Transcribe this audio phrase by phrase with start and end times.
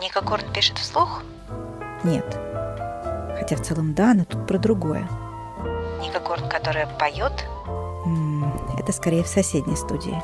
[0.00, 1.22] Ника Корн пишет вслух?
[2.04, 2.24] Нет.
[3.38, 5.08] Хотя в целом да, но тут про другое.
[6.00, 7.32] Ника Корн, которая поет?
[8.78, 10.22] Это скорее в соседней студии.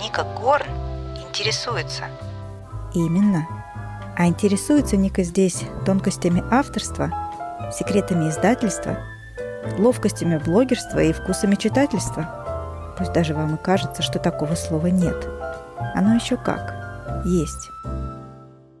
[0.00, 0.66] Ника Корн
[1.28, 2.04] интересуется.
[2.94, 3.46] Именно.
[4.16, 7.12] А интересуется Ника здесь тонкостями авторства,
[7.72, 8.98] секретами издательства,
[9.78, 12.94] ловкостями блогерства и вкусами читательства.
[12.98, 15.28] Пусть даже вам и кажется, что такого слова нет.
[15.94, 16.74] Оно еще как.
[17.24, 17.70] Есть.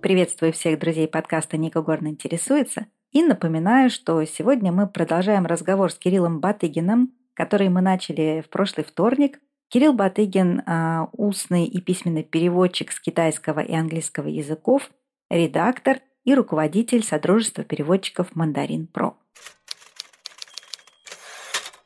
[0.00, 5.96] Приветствую всех друзей подкаста «Ника Горн интересуется» и напоминаю, что сегодня мы продолжаем разговор с
[5.96, 9.40] Кириллом Батыгиным, который мы начали в прошлый вторник.
[9.66, 10.62] Кирилл Батыгин–
[11.12, 14.88] устный и письменный переводчик с китайского и английского языков,
[15.30, 19.18] редактор и руководитель Содружества переводчиков «Мандарин Про».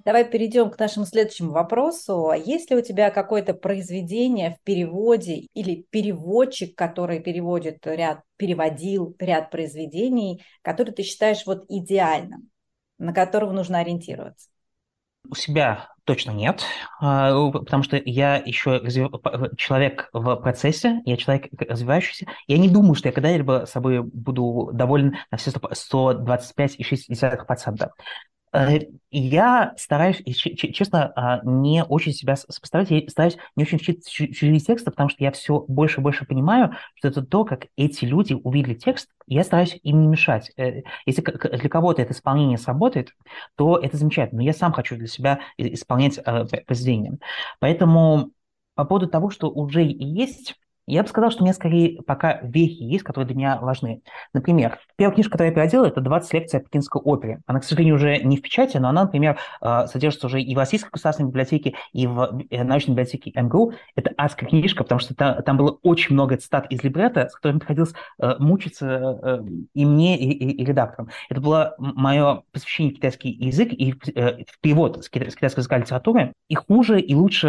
[0.05, 2.29] Давай перейдем к нашему следующему вопросу.
[2.29, 9.17] А есть ли у тебя какое-то произведение в переводе или переводчик, который переводит ряд, переводил
[9.19, 12.51] ряд произведений, который ты считаешь вот идеальным,
[12.99, 14.49] на которого нужно ориентироваться?
[15.31, 16.65] У себя точно нет,
[17.01, 18.83] а, потому что я еще
[19.57, 22.27] человек в процессе, я человек развивающийся.
[22.49, 27.91] Я не думаю, что я когда-либо собой буду доволен на все 125,6%.
[28.53, 34.59] Э, я стараюсь, честно, а, не очень себя сопоставлять, я стараюсь не очень читать чужие
[34.61, 38.35] тексты, потому что я все больше и больше понимаю, что это то, как эти люди
[38.35, 40.53] увидели текст, я стараюсь им не мешать.
[40.57, 43.15] Э, если для кого-то это исполнение сработает,
[43.57, 47.19] то это замечательно, но я сам хочу для себя исполнять э, произведение.
[47.59, 48.33] Поэтому
[48.75, 52.83] по поводу того, что уже есть, я бы сказал, что у меня скорее пока вехи
[52.83, 54.03] есть, которые для меня важны.
[54.33, 57.41] Например, первая книжка, которую я переделал, это 20 лекций о Пекинской опере.
[57.47, 60.59] Она, к сожалению, уже не в печати, но она, например, э, содержится уже и в
[60.59, 63.75] Российской государственной библиотеке, и в э, научной библиотеке МГУ.
[63.95, 67.61] Это адская книжка, потому что там, там было очень много цитат из либретто, с которыми
[67.61, 69.43] приходилось э, мучиться
[69.75, 71.11] и мне, и, и, и редакторам.
[71.29, 73.95] Это было мое посвящение китайский язык и
[74.61, 76.33] перевод с китайской языка литературы.
[76.49, 77.49] И хуже, и лучше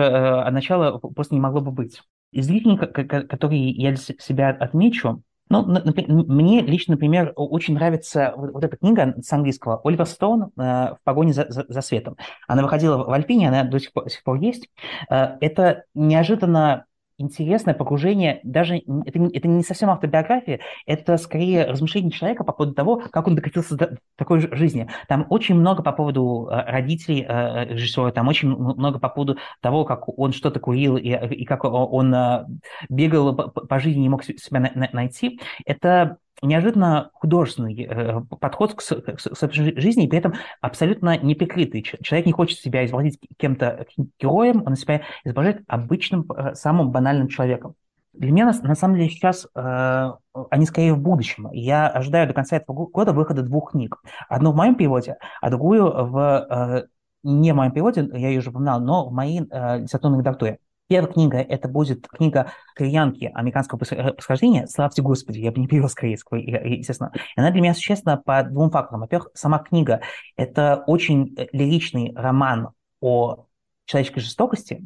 [0.51, 2.01] начала просто не могло бы быть.
[2.33, 8.75] Из книг, которые я для себя отмечу, ну, мне лично, например, очень нравится вот эта
[8.75, 10.51] книга с английского «Оливер Стоун.
[10.57, 12.17] Э, в погоне за, за, за светом».
[12.47, 14.69] Она выходила в Альпине, она до сих пор, до сих пор есть.
[15.11, 16.85] Э, это неожиданно
[17.17, 23.01] интересное погружение, даже это, это не совсем автобиография, это скорее размышление человека по поводу того,
[23.11, 24.89] как он докатился до такой жизни.
[25.07, 29.85] Там очень много по поводу э, родителей э, режиссера, там очень много по поводу того,
[29.85, 32.45] как он что-то курил и, и как он э,
[32.89, 35.39] бегал по, по жизни, не мог себя найти.
[35.65, 41.81] Это неожиданно художественный э, подход к, к жизни, и при этом абсолютно неприкрытый.
[41.81, 43.85] Человек не хочет себя изобразить кем-то
[44.19, 47.75] героем, он себя изображает обычным, э, самым банальным человеком.
[48.13, 50.11] Для меня, на, самом деле, сейчас э,
[50.51, 51.49] они скорее в будущем.
[51.51, 53.97] Я ожидаю до конца этого года выхода двух книг.
[54.29, 56.87] Одну в моем переводе, а другую в э,
[57.23, 60.59] не в моем переводе, я ее уже упоминал, но в моей э, литературной редактуре.
[60.87, 65.39] Первая книга– это будет книга кореянки американского э, происхождения «Славьте Господи».
[65.39, 67.11] Я бы не перевел с корейского, естественно.
[67.15, 69.01] И она для меня существенна по двум факторам.
[69.01, 70.01] Во-первых, сама книга–
[70.35, 73.45] это очень э, лиричный роман о
[73.85, 74.85] человеческой жестокости,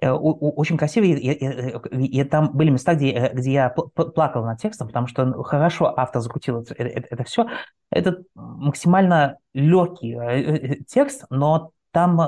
[0.00, 5.24] э, очень красивый, и, там были места, где, где я плакал над текстом, потому что
[5.24, 7.46] ну, хорошо автор закрутил это, это, это все.
[7.90, 12.20] Это максимально легкий текст, но там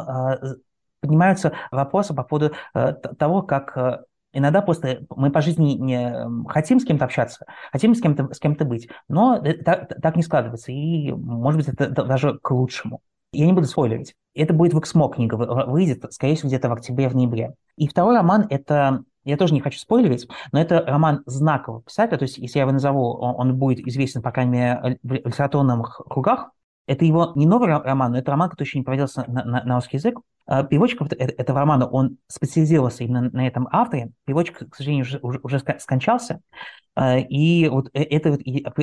[1.04, 3.98] поднимаются вопросы по поводу э, того, как э,
[4.32, 8.64] иногда просто мы по жизни не хотим с кем-то общаться, хотим с кем-то с кем-то
[8.64, 13.00] быть, но так, так не складывается, и, может быть, это даже к лучшему.
[13.32, 14.14] Я не буду спойлерить.
[14.34, 17.54] Это будет в Эксмо книга, выйдет, скорее всего, где-то в октябре-в-ноябре.
[17.76, 22.24] И второй роман– это я тоже не хочу спойлерить, но это роман знакового писателя, то
[22.24, 26.50] есть если я его назову, он будет известен, по крайней мере, в литературных кругах.
[26.86, 29.74] Это его не новый роман, но это роман, который еще не проводился на, на, на
[29.76, 30.18] русский язык.
[30.46, 34.10] А, переводчик этого романа, он специализировался именно на этом авторе.
[34.24, 36.40] Переводчик, к сожалению, уже, уже, скончался.
[36.94, 38.38] А, и вот э, это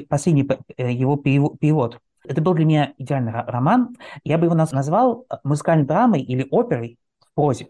[0.10, 0.48] последний
[0.78, 2.00] э, его перевод.
[2.28, 3.96] Это был для меня идеальный роман.
[4.24, 7.68] Я бы его назвал музыкальной драмой или оперой в прозе.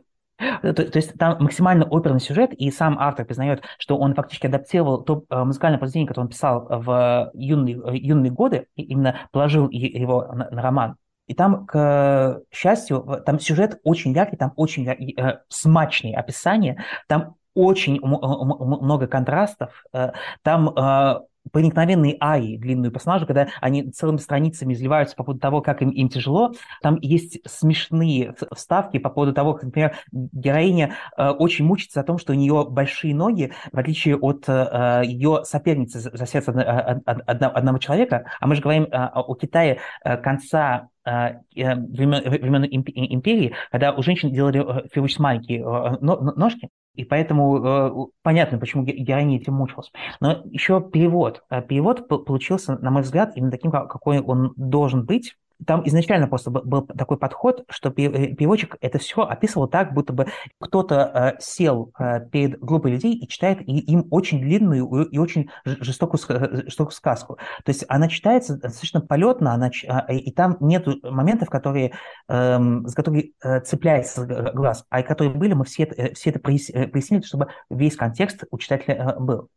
[0.61, 5.03] То, то есть там максимально оперный сюжет, и сам автор признает, что он фактически адаптировал
[5.03, 10.27] то э, музыкальное произведение, которое он писал в юные, юные годы, и именно положил его
[10.33, 10.95] на, на роман.
[11.27, 17.99] И там, к счастью, там сюжет очень яркий, там очень э, смачные описания, там очень
[18.01, 21.19] много контрастов, э, там э,
[21.51, 26.09] проникновенные аи длинную персонажа, когда они целыми страницами изливаются по поводу того, как им, им
[26.09, 26.53] тяжело.
[26.81, 32.17] Там есть смешные вставки по поводу того, как, например, героиня э, очень мучится о том,
[32.17, 37.77] что у нее большие ноги, в отличие от э, ее соперницы за сердце одного, одного
[37.79, 38.25] человека.
[38.39, 44.01] А мы же говорим э, о Китае э, конца э, времен, времен империи, когда у
[44.03, 45.63] женщин делали очередь маленькие
[46.01, 49.91] ножки, и поэтому э, понятно, почему героиня этим мучилась.
[50.19, 51.43] Но еще перевод.
[51.49, 55.35] Э, перевод получился, на мой взгляд, именно таким, какой он должен быть
[55.65, 60.27] там изначально просто был такой подход, что э, переводчик это все описывал так, будто бы
[60.59, 66.19] кто-то э, сел э, перед группой людей и читает им очень длинную и очень жестокую,
[66.65, 67.35] жестокую сказку.
[67.63, 71.93] То есть она читается достаточно полетно, она, а, и там нет моментов, которые,
[72.27, 77.47] эм, с которыми цепляется глаз, а которые были, мы все это, все это прояснили, чтобы
[77.69, 79.49] весь контекст у читателя был.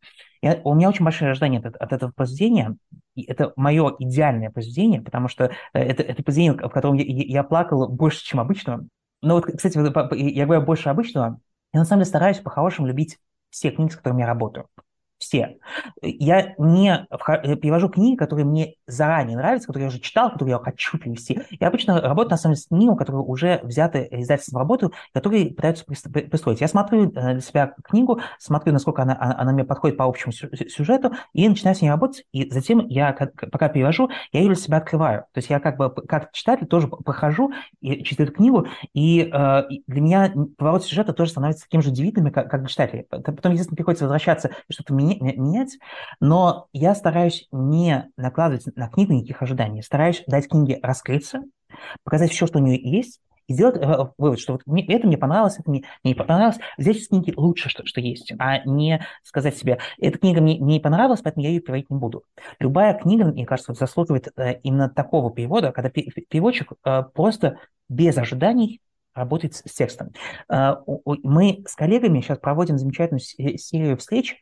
[0.44, 2.76] Я, у меня очень большое ожидание от, от этого произведения.
[3.14, 7.42] И это мое идеальное произведение, потому что э, это, это произведение, в котором я, я
[7.42, 8.86] плакал больше, чем обычно.
[9.22, 9.78] Но вот, кстати,
[10.16, 11.40] я говорю больше обычного.
[11.72, 13.18] Я на самом деле стараюсь по-хорошему любить
[13.48, 14.68] все книги, с которыми я работаю
[15.34, 15.58] все.
[16.00, 20.58] Я не э, перевожу книги, которые мне заранее нравятся, которые я уже читал, которые я
[20.58, 21.40] хочу перевести.
[21.58, 25.50] Я обычно работаю, на самом деле, с книгами, которые уже взяты издательством в работу, которые
[25.50, 26.60] пытаются пристроить.
[26.60, 31.12] Я смотрю э, для себя книгу, смотрю, насколько она, она мне подходит по общему сюжету,
[31.32, 35.22] и начинаю с ней работать, и затем я, пока перевожу, я ее для себя открываю.
[35.32, 39.62] То есть я как бы, как читатель, тоже прохожу и читаю эту книгу, и э,
[39.86, 43.04] для меня поворот сюжета тоже становится таким же удивительным, как, как для читателя.
[43.08, 45.78] Потом, естественно, приходится возвращаться, что-то менять, менять,
[46.20, 49.82] но я стараюсь не накладывать на книгу никаких ожиданий.
[49.82, 51.42] Стараюсь дать книге раскрыться,
[52.04, 55.18] показать все, что у нее есть, и сделать э, вывод, что вот мне, это мне
[55.18, 59.04] понравилось, это мне, мне не понравилось, взять из книги лучше, что, что есть, а не
[59.22, 62.24] сказать себе, эта книга мне не понравилась, поэтому я ее переводить не буду.
[62.58, 68.80] Любая книга, мне кажется, заслуживает э, именно такого перевода, когда переводчик э, просто без ожиданий
[69.14, 70.10] работает с текстом.
[70.48, 74.40] Мы с коллегами сейчас проводим замечательную серию встреч,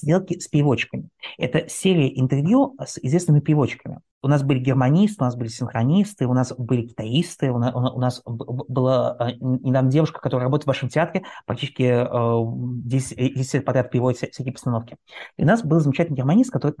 [0.00, 1.08] сделки с переводчиками.
[1.38, 4.00] Это серия интервью с известными переводчиками.
[4.22, 7.98] У нас были германисты, у нас были синхронисты, у нас были китаисты, у нас, у
[7.98, 12.06] нас была а, недавно девушка, которая работает в вашем театре, практически
[12.86, 14.96] 10, 10 лет подряд переводит всякие постановки.
[15.38, 16.74] И у нас был замечательный германист, который,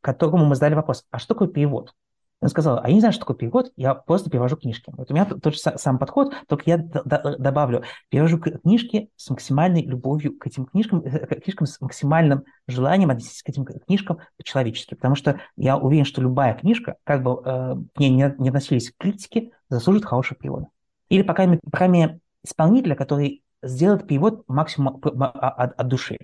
[0.00, 1.94] которому мы задали вопрос, а что такое перевод?
[2.40, 4.90] Он сказал, а я не знаю, что такое перевод, я просто перевожу книжки.
[4.96, 10.38] Вот у меня тот же сам подход, только я добавлю, перевожу книжки с максимальной любовью
[10.38, 15.16] к этим книжкам, э, к книжкам с максимальным желанием отнестись к этим книжкам по-человечески, потому
[15.16, 19.50] что я уверен, что любая книжка, как бы э, ней не, не относились к критике,
[19.68, 20.68] заслужит хорошего перевода.
[21.10, 21.58] Или, по крайней
[21.88, 26.18] мере, исполнителя, который сделает перевод максимум от, от души.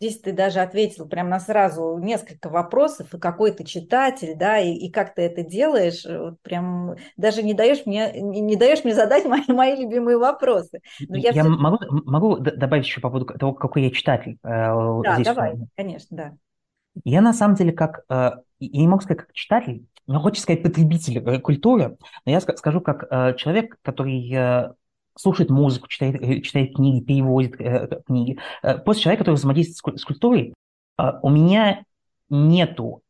[0.00, 4.72] Здесь ты даже ответил прямо на сразу несколько вопросов, и какой ты читатель, да, и,
[4.72, 8.94] и как ты это делаешь, вот прям даже не даешь мне, не, не даешь мне
[8.94, 10.80] задать мои, мои любимые вопросы.
[11.08, 11.50] Но я я все...
[11.50, 14.38] могу, могу добавить еще по поводу того, какой я читатель.
[14.44, 14.70] Э,
[15.02, 15.26] да, здесь.
[15.26, 16.32] давай, конечно, да.
[17.04, 18.30] Я на самом деле как, э,
[18.60, 22.80] я не могу сказать как читатель, но хочется сказать потребитель э, культуры, но я скажу
[22.80, 24.76] как человек, который
[25.18, 28.38] слушает музыку, читает, э, читает книги, переводит э, книги.
[28.62, 30.54] Э, после человека, который взаимодействует с культурой,
[30.98, 31.84] э, у меня
[32.30, 33.02] нету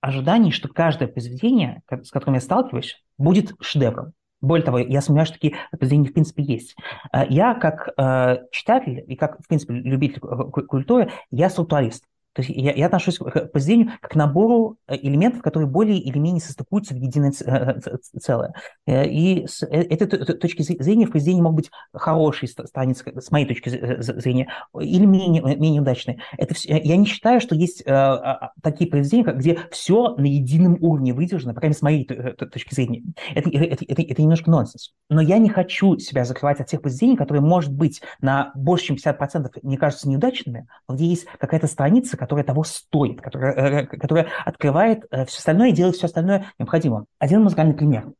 [0.00, 4.12] ожиданий, что каждое произведение, с которым я сталкиваюсь, будет шедевром.
[4.40, 6.76] Более того, я сомневаюсь, что такие произведения в принципе есть.
[7.12, 12.04] Э, я как э, читатель и как, в принципе, любитель культуры, я структурист.
[12.36, 16.18] То есть я, я отношусь к произведению как к набору э, элементов, которые более или
[16.18, 18.52] менее состыкуются в единое э, целое.
[18.86, 23.70] Э, и с этой точки зрения в произведении могут быть хорошие страницы, с моей точки
[23.70, 26.18] зрения, или менее, менее удачные.
[26.36, 31.14] Это все, я не считаю, что есть а, такие произведения, где все на едином уровне
[31.14, 33.02] выдержано, по крайней мере, с моей точки зрения.
[33.34, 34.92] Это, это, это, это немножко нонсенс.
[35.08, 38.96] Но я не хочу себя закрывать от тех произведений, которые, может быть, на больше, чем
[38.96, 44.28] 50% мне кажутся неудачными, где есть какая-то страница, которая того стоит, которая, э, э, которая
[44.44, 47.06] открывает э, все остальное и делает все остальное необходимым.
[47.18, 48.12] Один музыкальный пример.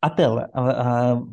[0.00, 1.24] Отелло.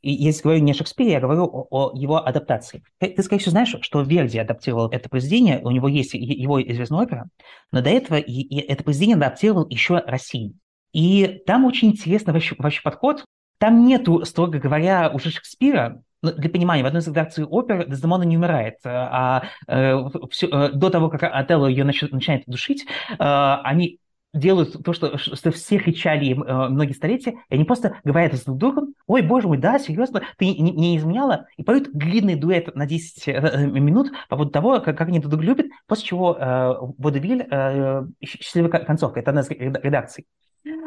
[0.00, 2.84] Если говорю не о Шекспире, я говорю о, о его адаптации.
[2.98, 7.00] Ты, ты, скорее всего, знаешь, что Верди адаптировал это произведение, у него есть его известная
[7.00, 7.28] опера,
[7.72, 10.52] но до этого и, и это произведение адаптировал еще Россия.
[10.92, 13.24] И там очень интересный вообще, вообще подход.
[13.58, 18.24] Там нету, строго говоря, уже Шекспира, ну, для понимания, в одной из редакций оперы Дездемона
[18.24, 19.96] не умирает, э, а э,
[20.30, 24.00] все, э, до того, как Отелло ее начинает душить, э, они
[24.34, 28.58] делают то, что, что все кричали э, многие столетия, и они просто говорят с друг
[28.58, 32.86] другом, ой, боже мой, да, серьезно, ты не, не изменяла, и поют длинный дуэт на
[32.86, 36.74] 10 э, минут по поводу того, как, как они друг друга любят, после чего э,
[36.98, 40.26] Водевиль э, счастливая концовка, это одна из редакций.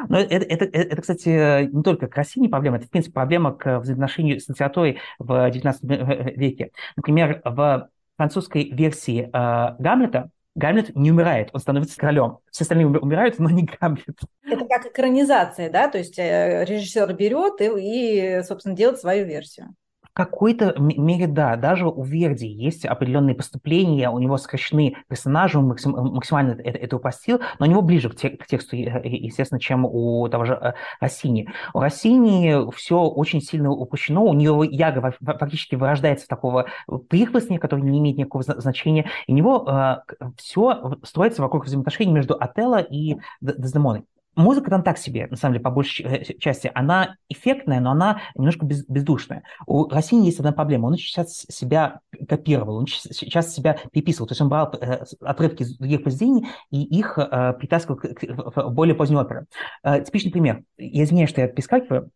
[0.08, 3.52] Но это, это, это, это, кстати, не только к России проблема, это, в принципе, проблема
[3.52, 6.72] к взаимоотношению с литературой в XIX веке.
[6.96, 12.38] Например, в французской версии э, Гамлета Гамлет не умирает, он становится королем.
[12.50, 14.20] Все остальные умирают, но не Гамлет.
[14.44, 15.88] Это как экранизация, да?
[15.88, 19.74] То есть э, режиссер берет и, и, собственно, делает свою версию
[20.12, 25.92] какой-то мере, да, даже у Верди есть определенные поступления, у него сокращены персонажи, он максим,
[25.92, 30.28] максимально это, это упростил, но у него ближе к, те, к тексту, естественно, чем у
[30.28, 31.48] того же э, Россини.
[31.72, 36.66] У Россини все очень сильно упущено, у нее Яга фактически вырождается в такого
[37.08, 39.96] прихвостня, который не имеет никакого значения, и у него э,
[40.36, 44.04] все строится вокруг взаимоотношений между Отелло и Дездемоной.
[44.34, 46.70] Музыка там так себе, на самом деле, по большей э, части.
[46.74, 49.42] Она эффектная, но она немножко без, бездушная.
[49.66, 50.86] У Россини есть одна проблема.
[50.86, 54.26] Он сейчас себя копировал, он сейчас себя переписывал.
[54.28, 58.94] То есть он брал э, отрывки из других произведений и их э, притаскивал в более
[58.94, 59.46] поздние оперы.
[59.84, 60.62] Типичный пример.
[60.78, 62.10] Я извиняюсь, что я перескакиваю.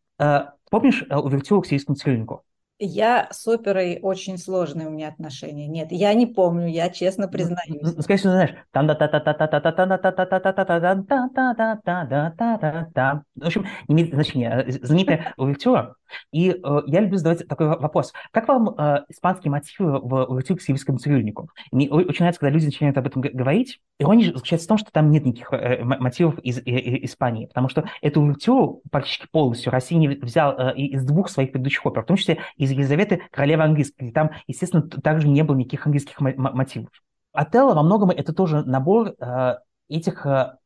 [0.71, 2.43] Помнишь увертюру к сирийскому цирюльнику?
[2.79, 5.67] Я с оперой очень сложные у меня отношения.
[5.67, 7.81] Нет, я не помню, я честно признаюсь.
[7.81, 10.41] Ну, всего, знаешь, там да та та та та та та та та та та
[10.41, 14.65] та та та та та та та та та В общем, не имеет значения.
[14.83, 15.95] Знаменитая увертюра.
[16.33, 16.55] И
[16.87, 18.13] я люблю задавать такой вопрос.
[18.31, 18.69] Как вам
[19.09, 21.49] испанские мотивы в увертюре к сибирскому цирюльнику?
[21.73, 23.81] Мне очень нравится, когда люди начинают об этом говорить.
[23.99, 25.51] Ирония заключается в том, что там нет никаких
[25.83, 31.85] мотивов из Испании, потому что эту увертюру практически полностью Россия взял из двух своих предыдущих
[31.87, 34.11] опер, в том числе и из Елизаветы королевы английской.
[34.13, 36.91] Там, естественно, также не было никаких английских мотивов.
[37.33, 39.55] Отелло во многом это тоже набор э,
[39.89, 40.57] этих э,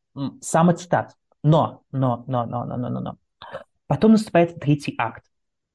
[0.40, 1.14] самоцитат.
[1.42, 3.16] Но, но, но, но, но, но, но, но.
[3.87, 5.25] Потом наступает третий акт.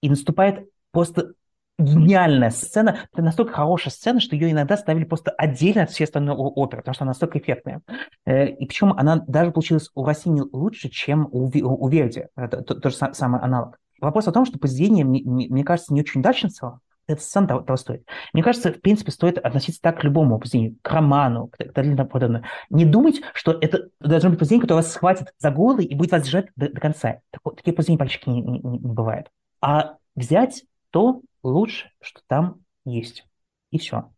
[0.02, 1.34] И наступает просто
[1.78, 3.00] гениальная сцена.
[3.12, 6.94] Это настолько хорошая сцена, что ее иногда ставили просто отдельно от всей остальной оперы, потому
[6.94, 7.82] что она настолько эффектная.
[8.26, 12.28] Э, и причем она даже получилась у Россини лучше, чем у, у Верди.
[12.36, 13.78] Это тот же самый аналог.
[14.00, 17.78] Вопрос о том, что произведение, мне, кажется, не очень удачно целом, это сам того, того
[17.78, 18.08] стоит.
[18.34, 21.96] Мне кажется, в принципе, стоит относиться так к любому произведению, к роману, к, к тому
[22.08, 22.44] подобное.
[22.70, 26.24] Не думать, что это должно быть произведение, которое вас схватит за голый и будет вас
[26.24, 27.20] держать до, до конца.
[27.32, 29.30] Так, такие произведения практически не, не, не бывает.
[29.62, 33.26] А взять то лучше, что там есть.
[33.70, 34.12] И все.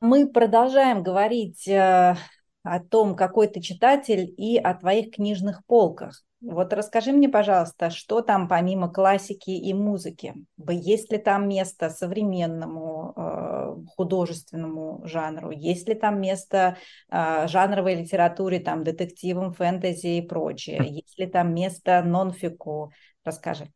[0.00, 2.16] Мы продолжаем говорить э,
[2.62, 6.22] о том, какой ты читатель, и о твоих книжных полках.
[6.46, 10.34] Вот расскажи мне, пожалуйста, что там помимо классики и музыки?
[10.68, 15.50] Есть ли там место современному э, художественному жанру?
[15.50, 16.76] Есть ли там место
[17.10, 20.84] э, жанровой литературе, там, детективам, фэнтези и прочее?
[20.86, 22.92] Есть ли там место нонфику?
[23.24, 23.70] Расскажи.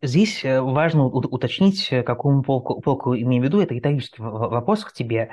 [0.00, 3.60] Здесь э, важно уточнить, какому полку, полку имею в виду.
[3.60, 5.30] Это риторический вопрос к тебе.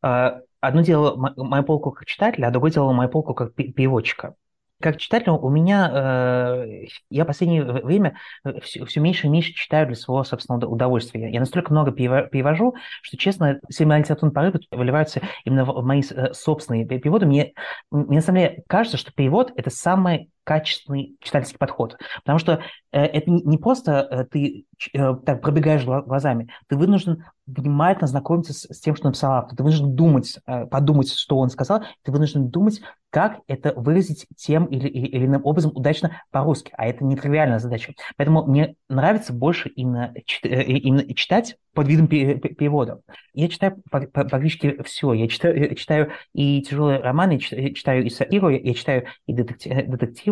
[0.00, 4.34] Одно дело мою полку как читателя, а другое дело мою полку как переводчика
[4.82, 8.16] как читатель у меня, э, я в последнее время
[8.62, 11.30] все, все меньше и меньше читаю для своего собственного удовольствия.
[11.30, 16.32] Я настолько много перевожу, что, честно, все мои литературные порывы выливаются именно в мои э,
[16.34, 17.26] собственные переводы.
[17.26, 17.52] Мне,
[17.90, 21.96] мне на самом деле кажется, что перевод– это самый качественный читательский подход.
[22.16, 28.06] Потому что э, это не просто э, ты э, так пробегаешь глазами, ты вынужден внимательно
[28.06, 31.84] знакомиться с, с тем, что написал автор, ты вынужден думать, э, подумать, что он сказал,
[32.02, 32.80] ты вынужден думать,
[33.10, 37.92] как это выразить тем или, или, или иным образом удачно по-русски, а это нетривиальная задача.
[38.16, 43.00] Поэтому мне нравится больше именно, чит, э, именно читать под видом перевода.
[43.34, 45.12] Я читаю практически все.
[45.12, 49.32] Я читаю, я читаю и тяжелые романы, я читаю и сатиру, я читаю и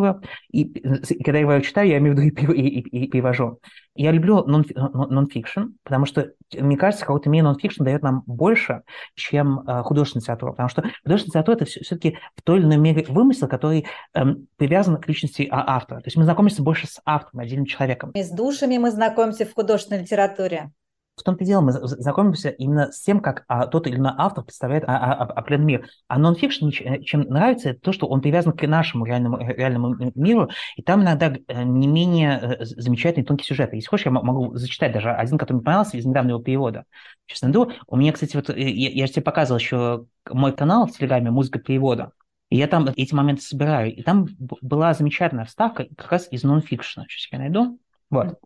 [0.01, 0.21] детективы.
[0.51, 3.61] И, и когда я его читаю, я имею в виду и, и, и, и перевожу.
[3.95, 8.83] Я люблю нон-фикшн, потому что, мне кажется, какой-то мере нон-фикшн дает нам больше,
[9.15, 10.53] чем э, художественная литература.
[10.53, 14.97] Потому что художественная литература– это все-таки в той или иной мере вымысел, который эм, привязан
[14.97, 16.01] к личности а, автора.
[16.01, 18.11] То есть мы знакомимся больше с автором, отдельным человеком.
[18.13, 20.71] И с душами мы знакомимся в художественной литературе.
[21.21, 24.43] В том-то и дело, мы знакомимся именно с тем, как а, тот или иной автор
[24.43, 25.89] представляет а, а, определенный мир.
[26.09, 29.95] А нонфикшн, э, чем нравится, это то, что он привязан к нашему реальному, э, реальному
[30.15, 33.75] миру, и там иногда э, не менее замечательный тонкий сюжет.
[33.75, 36.85] Если хочешь, я могу зачитать даже один, который мне понравился из недавнего перевода.
[37.27, 37.71] Сейчас найду.
[37.87, 41.59] У меня, кстати, вот я, я же тебе показывал еще мой канал в Телеграме «Музыка
[41.59, 42.13] перевода».
[42.49, 43.95] И я там эти моменты собираю.
[43.95, 47.05] И там была замечательная вставка как раз из нонфикшена.
[47.09, 47.79] Сейчас я найду.
[48.09, 48.39] Вот.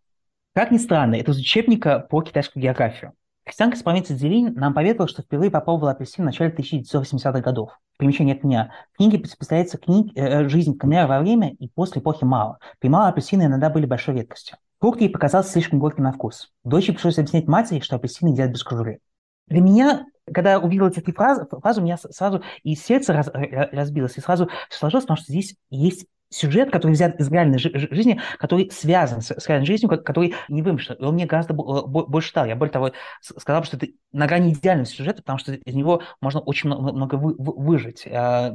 [0.54, 3.10] Как ни странно, это из учебника по китайской географии.
[3.44, 7.76] Христианка из провинции Дзелинь нам поведала, что впервые попробовала апельсин в начале 1980-х годов.
[7.96, 8.72] Примечание от меня.
[8.92, 12.58] В книге представляется книг, э, жизнь Камера во время и после эпохи Мао.
[12.78, 14.56] При Мао апельсины иногда были большой редкостью.
[14.78, 16.52] Фрукт ей показался слишком горьким на вкус.
[16.62, 19.00] Дочери пришлось объяснять матери, что апельсины едят без кожуры.
[19.48, 24.18] Для меня, когда я увидел эти фразы, фразы, у меня сразу и сердце раз, разбилось,
[24.18, 29.20] и сразу сложилось, потому что здесь есть сюжет, который взят из реальной жизни, который связан
[29.20, 30.96] с, с реальной жизнью, который не вымышлен.
[30.96, 32.46] И он мне гораздо больше стал.
[32.46, 36.40] Я более того сказал, что это на грани идеального сюжета, потому что из него можно
[36.40, 38.06] очень много, вы, выжить.
[38.06, 38.54] А,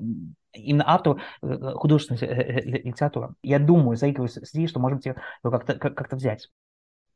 [0.54, 3.30] именно автор э, художественной э, э, литературы.
[3.44, 6.50] Я думаю, заигрываюсь с идеей, что можем его как-то как взять.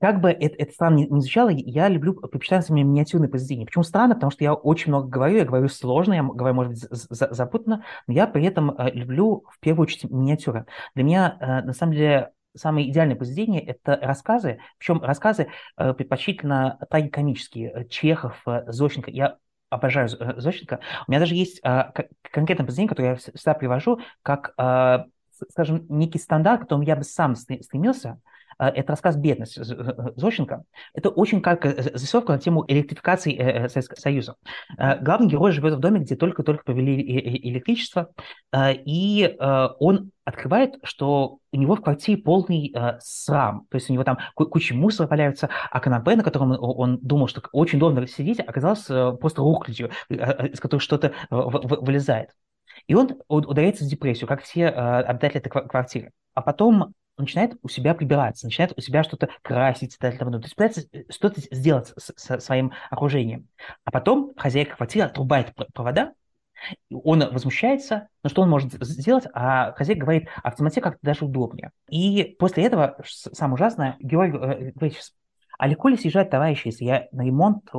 [0.04, 3.66] Как бы это, это странно не звучало, я люблю предпочитаться мне миниатюрные произведения.
[3.66, 4.16] Почему странно?
[4.16, 8.14] Потому что я очень много говорю, я говорю сложно, я говорю, может быть, запутанно, но
[8.14, 10.66] я при этом э, люблю в первую очередь миниатюры.
[10.94, 16.80] Для меня, э, на самом деле, самое идеальное произведение– это рассказы, причем рассказы э, предпочтительно
[16.90, 17.88] трагикомические.
[17.90, 19.10] Чехов, Зощенко.
[19.10, 19.38] Я
[19.70, 20.82] обожаю Зощенко.
[21.08, 24.54] У меня даже есть конкретное произведение, которое я всегда привожу, как,
[25.50, 28.20] скажем, некий стандарт, к которому я бы сам стремился–
[28.58, 29.58] это рассказ «Бедность»
[30.16, 30.64] Зощенко.
[30.94, 34.36] Это очень краткая зарисовка на тему электрификации э, э, Советского Союза.
[34.78, 37.02] Главный герой живет в доме, где только-только повели
[37.50, 38.10] электричество,
[38.56, 39.36] и
[39.80, 43.66] он открывает, что у него в квартире полный э, срам.
[43.70, 47.42] То есть у него там куча мусора валяются, а канапе, на котором он думал, что
[47.52, 52.30] очень удобно сидеть, оказалось э, просто рухлядью, э, из которой что-то э, вылезает.
[52.88, 56.12] И он ударяется в депрессию, как все э, обитатели этой квартиры.
[56.34, 60.40] А потом начинает у себя прибираться, начинает у себя что-то красить и так далее.
[60.40, 63.48] То есть пытается э, что-то сделать со своим окружением.
[63.86, 66.14] А потом хозяйка квартиры отрубает провода,
[66.90, 71.26] он возмущается, но что он может сделать, а хозяйка говорит, а в темноте как-то даже
[71.26, 71.72] удобнее.
[71.90, 75.14] И после этого, самое ужасное, герой э, говорит,
[75.58, 77.78] а легко ли съезжать товарищи, если я на ремонт э,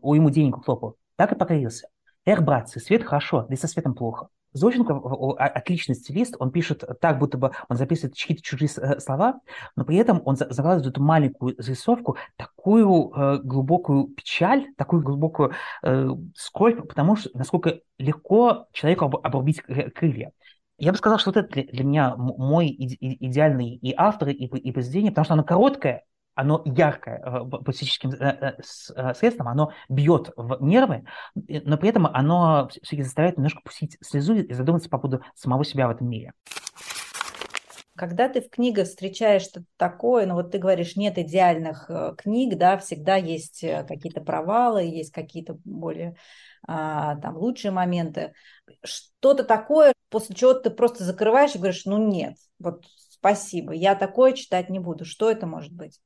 [0.00, 0.96] у ему денег хлопал?
[1.16, 1.88] Так и покорился.
[2.24, 4.28] Эх, братцы, свет хорошо, да и со светом плохо.
[4.56, 4.94] Зощенко
[5.38, 9.40] отличный стилист, он пишет так, будто бы он записывает чьи-то чужие э, слова,
[9.76, 16.08] но при этом он закладывает эту маленькую зарисовку такую э, глубокую печаль, такую глубокую э,
[16.34, 20.32] скорбь, потому что насколько легко человеку обрубить крылья.
[20.78, 24.72] Я бы сказал, что вот это для, для меня мой идеальный и автор, и, и
[24.72, 26.04] произведение, потому что оно короткое,
[26.36, 28.56] оно яркое э, по психическим э,
[28.94, 34.34] э, средствам, оно бьет в нервы, но при этом оно все-таки заставляет немножко пустить слезу
[34.34, 36.34] и задуматься по поводу самого себя в этом мире.
[37.96, 42.76] Когда ты в книгах встречаешь что-то такое, ну вот ты говоришь, нет идеальных книг, да,
[42.76, 46.16] всегда есть какие-то провалы, есть какие-то более
[46.68, 48.34] а, там лучшие моменты.
[48.84, 54.34] Что-то такое, после чего ты просто закрываешь и говоришь, ну нет, вот спасибо, я такое
[54.34, 55.06] читать не буду.
[55.06, 55.98] Что это может быть?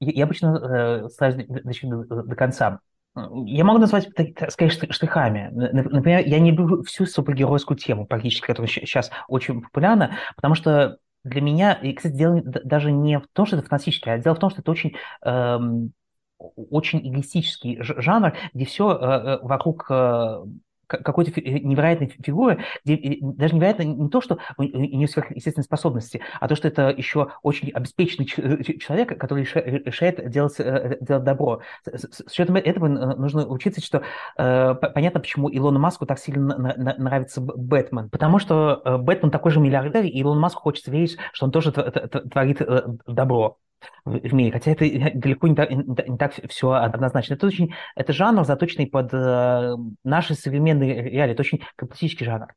[0.00, 2.80] Я обычно э, ставлю до, до, конца.
[3.14, 5.50] Я могу назвать, так сказать, штрихами.
[5.52, 11.40] Например, я не люблю всю супергеройскую тему практически, которая сейчас очень популярна, потому что для
[11.40, 14.50] меня, и, кстати, дело даже не в том, что это фантастическое, а дело в том,
[14.50, 15.92] что это очень эм,
[16.38, 20.44] очень эгоистический жанр, где все э, э, вокруг э,
[20.86, 26.48] какой-то э, невероятной фигуры, где даже невероятно не то, что у нее сверхъестественные способности, а
[26.48, 31.60] то, что это еще очень обеспеченный э, человек, который решает делать, э, делать добро.
[31.84, 34.02] С учетом этого нужно учиться, что
[34.36, 38.10] понятно, почему Илону Маску так сильно нравится Бэтмен.
[38.10, 42.60] Потому что Бэтмен такой же миллиардер, и Илону Маску хочется верить, что он тоже творит
[43.06, 43.58] добро
[44.04, 44.84] в мире, хотя это
[45.14, 47.34] далеко не так, не так все однозначно.
[47.34, 52.48] Это очень это жанр, заточенный под э, наши современные реалии, это очень капиталистический жанр.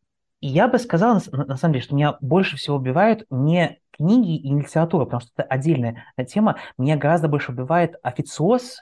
[0.41, 4.49] И я бы сказал, на, самом деле, что меня больше всего убивают не книги и
[4.53, 6.57] литература, потому что это отдельная тема.
[6.77, 8.81] Меня гораздо больше убивает официоз,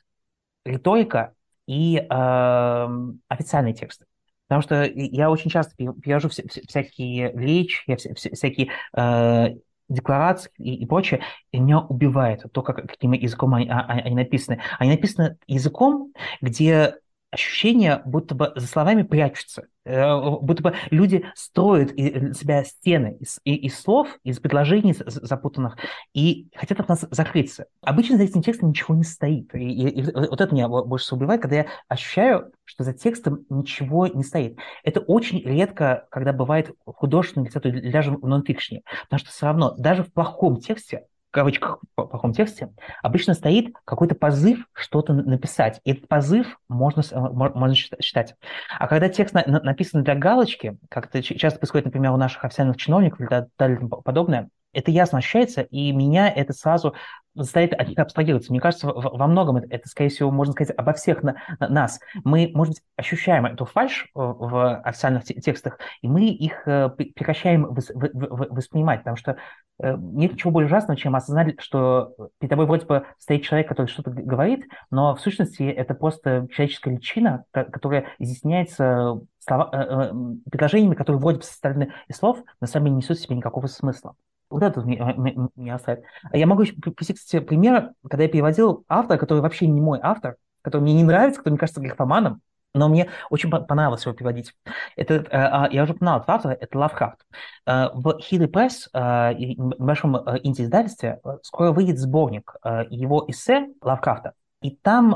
[0.66, 1.34] риторика
[1.66, 2.88] и э,
[3.28, 4.06] официальные тексты.
[4.48, 9.58] Потому что я очень часто перевожу вся, всякие речи, всякие э,
[9.90, 11.22] декларации и, и прочее,
[11.52, 14.62] меня убивает то, как, каким языком они, а, они написаны.
[14.80, 16.96] Они написаны языком, где
[17.32, 23.80] ощущение, будто бы за словами прячутся, будто бы люди строят для себя стены из, из
[23.80, 25.78] слов, из предложений запутанных
[26.14, 27.66] и хотят от нас закрыться.
[27.82, 29.54] Обычно за этим текстом ничего не стоит.
[29.56, 33.46] И, и, и вот это меня больше всего убивает, когда я ощущаю, что за текстом
[33.50, 34.58] ничего не стоит.
[34.84, 39.74] Это очень редко, когда бывает в художественной литературе, даже в нонфикшне, потому что все равно
[39.78, 41.06] даже в плохом тексте
[41.38, 42.70] кавычках в плохом тексте,
[43.04, 45.80] обычно стоит какой-то позыв что-то написать.
[45.84, 48.36] И этот позыв можно, э, можно считать.
[48.78, 52.78] А когда текст на, написан для галочки, как это часто происходит, например, у наших официальных
[52.78, 56.94] чиновников или далее подобное, это ясно ощущается, и меня это сразу
[57.34, 58.52] заставит от них абстрагироваться.
[58.52, 62.00] Мне кажется, во многом это, это, скорее всего, можно сказать обо всех на, на, нас.
[62.24, 67.66] Мы, может быть, ощущаем эту фальш в, в официальных текстах, и мы их э, прекращаем
[67.74, 69.38] воспринимать, потому что э,
[69.80, 74.12] нет ничего более ужасного, чем осознать, что перед тобой вроде бы стоит человек, который что-то
[74.12, 80.12] говорит, но в сущности это просто человеческая личина, которая изъясняется слова, э,
[80.50, 84.16] предложениями, которые вроде бы составлены из слов, но сами не несут в себе никакого смысла.
[84.50, 85.14] Вот это меня,
[85.56, 86.04] меня оставит.
[86.32, 90.82] Я могу привести, кстати, пример, когда я переводил автора, который вообще не мой автор, который
[90.82, 92.42] мне не нравится, который мне кажется графоманом,
[92.74, 94.54] но мне очень понравилось его переводить.
[94.96, 97.20] Это, э, а, я уже упоминал этого автора, это Лавкрафт.
[97.66, 102.56] Э, в Хилли э, небольшом инди-издательстве, скоро выйдет сборник
[102.90, 104.34] его эссе Лавкрафта.
[104.62, 105.12] И там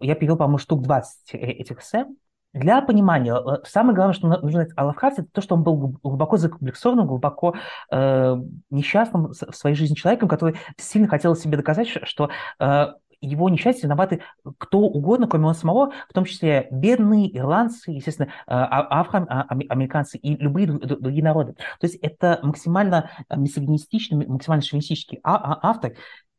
[0.00, 2.06] я перевел, по-моему, штук 20 этих эссе,
[2.52, 6.36] для понимания, самое главное, что нужно знать о Лавкрафте, это то, что он был глубоко
[6.36, 7.54] закомплексованным, глубоко
[7.92, 8.36] э,
[8.70, 12.86] несчастным в своей жизни человеком, который сильно хотел себе доказать, что э,
[13.20, 14.22] его несчастье виноваты
[14.58, 20.36] кто угодно, кроме он самого, в том числе бедные ирландцы, естественно, э, а, афроамериканцы и
[20.36, 21.54] любые другие народы.
[21.80, 25.92] То есть это максимально мисогинистичный, максимально шовинистический а, автор,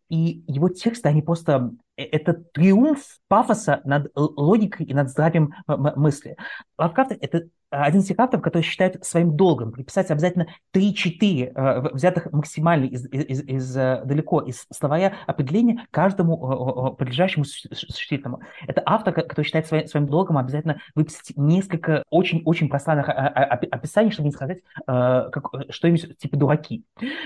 [0.09, 6.35] и его тексты, они просто Э, это триумф пафоса над логикой и над здравием мысли.
[6.77, 12.31] Лавкрафт– это один из тех авторов, который считает своим долгом приписать обязательно 3-4 э, взятых
[12.31, 18.41] максимально из, из, из, э, далеко из словаря определения каждому подлежащему существительному.
[18.67, 24.33] Это автор, который считает своим, своим долгом обязательно выписать несколько очень-очень пространных описаний, чтобы не
[24.33, 26.83] сказать, как, что-нибудь типа дураки.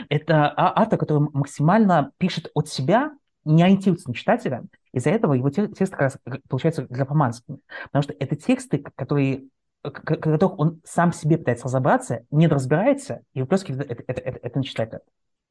[0.10, 3.12] Это а, автор, который максимально пишет от себя,
[3.44, 6.18] не ориентируется на читателя, из-за этого его тексты как раз
[6.50, 7.60] получаются графоманскими.
[7.86, 9.46] Потому что это тексты, которые
[9.92, 14.58] которых он сам себе пытается разобраться, не разбирается и просто это, это, это, это, это
[14.58, 15.02] на читателя.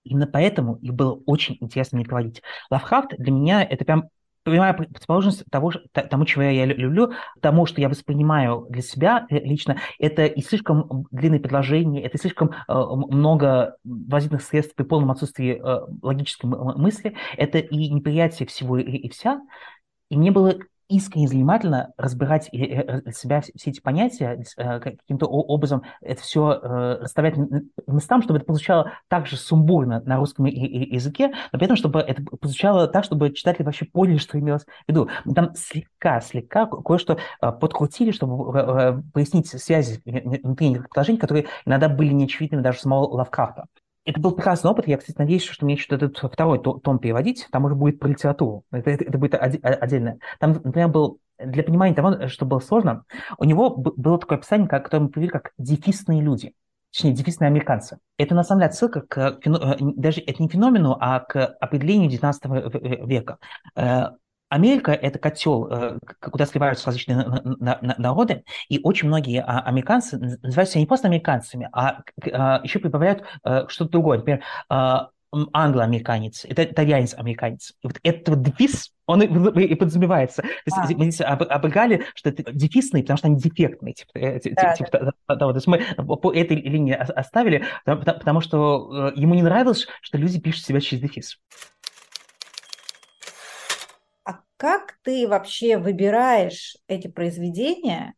[0.04, 2.42] Именно поэтому их было очень интересно не проводить.
[2.70, 4.10] Лавкрафт для меня это прям
[4.44, 9.78] прямая противоположность того, тому, чего я люблю, тому, что я воспринимаю для себя э, лично,
[9.98, 15.60] это и слишком длинные предложения, это и слишком э, много возительных средств при полном отсутствии
[15.60, 19.40] э, логической мысли, это и неприятие всего и, и вся.
[20.10, 26.20] И мне было искренне занимательно разбирать для себя все эти понятия, э, каким-то образом это
[26.22, 27.34] все э, расставлять
[27.86, 32.22] местам, чтобы это получало так же сумбурно на русском языке, но при этом, чтобы это
[32.42, 35.08] звучало так, чтобы читатели вообще поняли, что имелось в виду.
[35.24, 42.12] Мы там слегка, слегка кое-что э, подкрутили, чтобы пояснить связи внутри предложений, которые иногда были
[42.12, 43.66] неочевидными даже самого Лавкрафта
[44.04, 44.86] это был прекрасный опыт.
[44.86, 47.48] Я, кстати, надеюсь, что мне что-то этот второй том переводить.
[47.50, 48.64] Там уже будет про литературу.
[48.70, 50.18] Это, это, это будет отдельно.
[50.38, 53.04] Там, например, был для понимания того, что было сложно,
[53.38, 56.52] у него было такое описание, которое мы привели как дефисные люди
[56.92, 57.98] точнее, дефисные американцы.
[58.18, 63.04] Это, на самом деле, отсылка к, э, даже это не феномену, а к определению XIX
[63.04, 63.38] века.
[64.54, 67.26] Э, Америка– это котел, э, куда сливаются различные
[67.98, 73.24] народы, и очень многие а, американцы называют себя не просто американцами, а, а еще прибавляют
[73.44, 74.18] э, что-то другое.
[74.18, 75.10] Например, а,
[75.52, 77.72] англоамериканец, это итальянец-американец.
[77.82, 80.42] И вот этот дефис, он и, и подразумевается.
[80.42, 80.86] То есть а.
[80.96, 83.94] мы здесь обыгали, что это дефисные, потому что они дефектные.
[83.94, 85.36] Типа, э, да, типа, да.
[85.36, 85.52] Того.
[85.52, 85.82] То есть мы
[86.16, 91.02] по этой линии оставили, потому, потому что ему не нравилось, что люди пишут себя через
[91.02, 91.38] дефис.
[94.64, 98.14] Как ты вообще выбираешь эти произведения?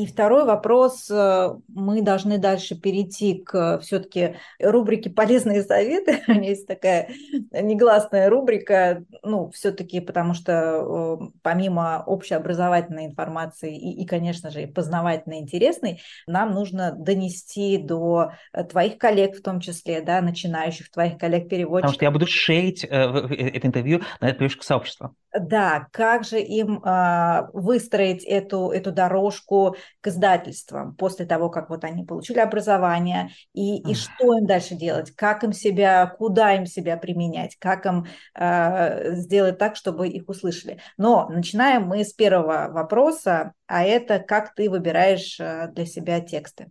[0.00, 6.22] А, и второй вопрос, э, мы должны дальше перейти к все-таки рубрике «Полезные советы».
[6.28, 7.08] У меня есть такая
[7.52, 15.38] негласная рубрика, ну, все-таки потому что э, помимо общеобразовательной информации и, и, конечно же, познавательной,
[15.38, 21.80] интересной, нам нужно донести до э, твоих коллег в том числе, да, начинающих твоих коллег-переводчиков.
[21.82, 25.14] Потому что я буду шерить это интервью на это сообщество.
[25.32, 31.84] Да, как же им э, выстроить эту, эту дорожку к издательствам после того, как вот
[31.84, 36.96] они получили образование, и, и что им дальше делать, как им себя, куда им себя
[36.96, 40.80] применять, как им э, сделать так, чтобы их услышали.
[40.96, 46.70] Но начинаем мы с первого вопроса, а это как ты выбираешь э, для себя тексты.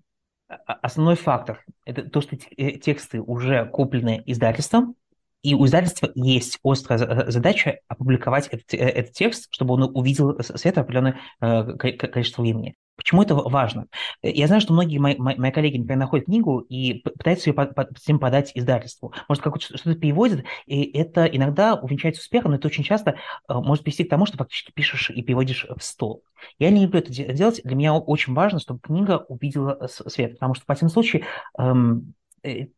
[0.65, 4.95] Основной фактор– это то, что э, тексты уже куплены издательством,
[5.41, 10.77] и у издательства есть острая задача опубликовать этот, э, этот текст, чтобы он увидел свет
[10.77, 12.75] определенное э, количество времени.
[12.99, 13.87] Почему это важно?
[14.21, 17.87] Я знаю, что многие мои, мои коллеги, например, находят книгу и пытаются ее по, по,
[17.95, 19.13] всем подать издательству.
[19.29, 23.85] Может, какое-то что-то переводят, и это иногда увенчается успехом, но это очень часто э, может
[23.85, 26.23] привести к тому, что фактически пишешь и переводишь в стол.
[26.57, 27.61] Я не люблю это делать.
[27.63, 31.23] Для меня очень важно, чтобы книга увидела свет, потому что в этом случае
[31.57, 32.18] эм, э,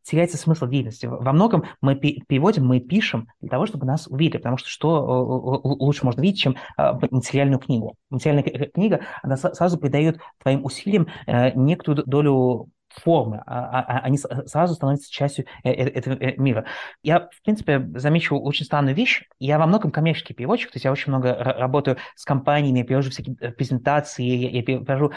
[0.03, 1.05] теряется смысл деятельности.
[1.05, 6.05] Во многом мы переводим, мы пишем для того, чтобы нас увидели, потому что что лучше
[6.05, 7.95] можно видеть, чем а, материальную книгу.
[8.09, 11.07] Материальная книга, она сразу придает твоим усилиям
[11.55, 16.65] некоторую долю формы, а, а, а они сразу становятся частью э, э, этого э, мира.
[17.03, 19.23] Я, в принципе, замечу очень странную вещь.
[19.39, 23.11] Я во многом коммерческий переводчик, то есть я очень много работаю с компаниями, я перевожу
[23.11, 25.11] всякие презентации, я перевожу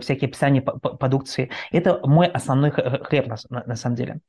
[0.00, 1.50] всякие описания продукции.
[1.70, 4.20] Это мой основной хлеб, на самом деле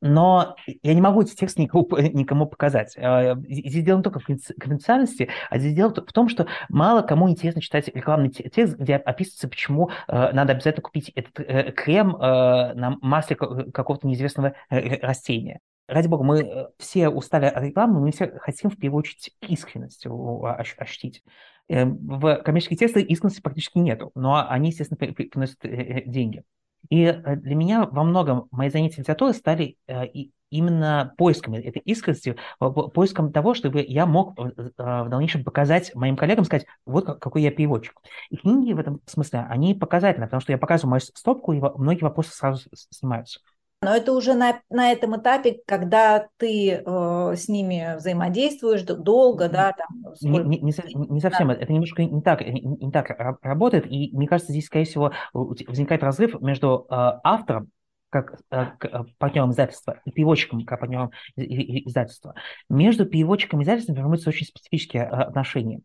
[0.00, 2.96] но я не могу эти тексты никому, никому показать.
[2.96, 7.28] А, здесь дело не только в конфиденциальности, а здесь дело в том, что мало кому
[7.28, 12.74] интересно читать рекламный текст, где описывается, почему э, надо обязательно купить этот э, крем э,
[12.74, 15.60] на масле какого-то неизвестного растения.
[15.88, 21.22] Ради бога, мы все устали от рекламы, мы все хотим в первую очередь искренность ощутить.
[21.66, 26.42] В коммерческих текстах искренности практически нету, но они, естественно, приносят деньги.
[26.90, 30.06] И э, для меня во многом мои занятия литературой стали э,
[30.50, 36.44] именно поиском этой искренности, поиском того, чтобы я мог э, в дальнейшем показать моим коллегам,
[36.44, 37.94] сказать, вот какой я переводчик.
[38.30, 42.02] И книги в этом смысле, они показательны, потому что я показываю мою стопку, и многие
[42.02, 43.40] вопросы сразу снимаются.
[43.80, 49.72] Но это уже на, на этом этапе, когда ты э, с ними взаимодействуешь долго, да,
[49.72, 50.12] там.
[50.20, 50.72] Не, не, не,
[51.08, 51.54] не совсем, да.
[51.54, 53.08] это немножко не так, не, не так
[53.42, 57.70] работает, и мне кажется, здесь, скорее всего, возникает разрыв между э, автором,
[58.10, 62.34] как э, э партнером издательства и переводчиком как партнером издательства.
[62.68, 65.80] Между переводчиком и издательством формируются очень специфические э, отношения.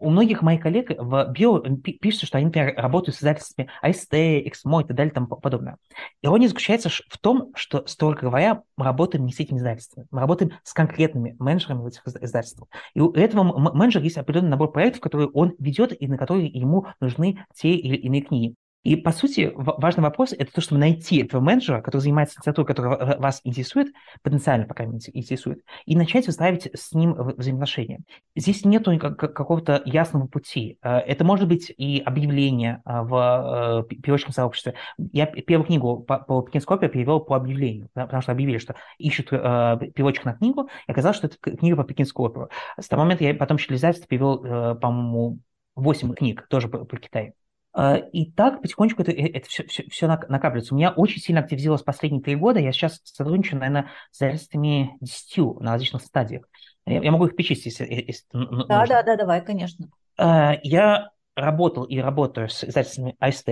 [0.00, 1.60] Э, у многих моих коллег в био
[2.00, 5.76] пишут, что они, например, работают с издательствами АСТ, Эксмо и так далее и тому подобное.
[6.22, 10.52] Ирония заключается в том, что, строго говоря, мы работаем не с этими издательствами, мы работаем
[10.62, 12.68] с конкретными менеджерами этих издательствах.
[12.94, 16.86] И у этого менеджера есть определенный набор проектов, которые он ведет и на которые ему
[17.00, 18.54] нужны те или иные книги.
[18.82, 23.18] И, по сути, важный вопрос– это то, чтобы найти этого менеджера, который занимается литературой, которая
[23.18, 28.00] вас интересует, потенциально, по крайней мере, интересует, и начать выстраивать с ним взаимоотношения.
[28.34, 30.78] Здесь нет какого-то ясного пути.
[30.82, 34.74] Э, это может быть и объявление э, в э, переводческом сообществе.
[34.96, 40.24] Я первую книгу по, по Пекинской перевел по объявлению, потому что объявили, что ищут переводчик
[40.24, 42.50] на книгу, и оказалось, что это книга по Пекинскому оперу.
[42.78, 44.38] С того момента я потом через перевел,
[44.78, 45.40] по-моему,
[45.76, 47.34] 8 книг, тоже по, по Китаю.
[47.72, 50.74] А, и так потихонечку это, это все, все, все накапливается.
[50.74, 52.58] У меня очень сильно активизировалось последние три года.
[52.58, 56.48] Я сейчас сотрудничаю, наверное, с издательствами 10 на различных стадиях.
[56.86, 58.86] Я, я могу их перечислить, если, если Да, нужно.
[58.86, 59.88] да, да, давай, конечно.
[60.16, 63.48] А, я работал и работаю с издательствами АСТ,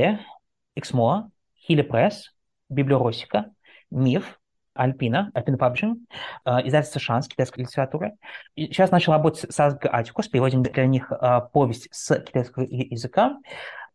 [0.75, 2.35] Эксмо, Хили Пресс,
[2.69, 3.53] Библиоросика,
[3.91, 4.41] МИФ,
[4.75, 5.99] Альпина, Альпина Паблишинг,
[6.45, 8.13] издательство Шанс, китайская литература.
[8.55, 13.39] И сейчас начал работать с Азбукой Атикус, переводим для них а, повесть с китайского языка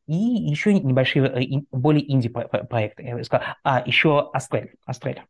[0.07, 3.03] и еще небольшие, э, более инди-проекты.
[3.03, 4.73] Я сказал, а, еще Астрель.
[4.85, 5.23] Астрель.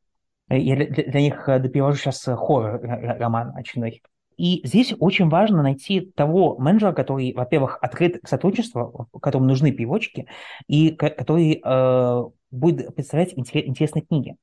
[0.49, 4.01] Я для, для них э, допиваю сейчас э, хоррор-роман очередной.
[4.37, 10.27] И здесь очень важно найти того менеджера, который, во-первых, открыт к сотрудничеству, которому нужны переводчики,
[10.67, 14.35] и который э, будет представлять интересные книги.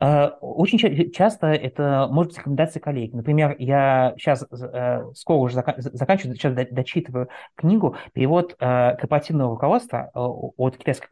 [0.00, 3.12] Э, очень часто это может быть рекомендации коллег.
[3.12, 10.76] Например, я сейчас э, скоро уже заканчиваю, сейчас дочитываю книгу «Перевод э, корпоративного руководства» от
[10.76, 11.08] китайской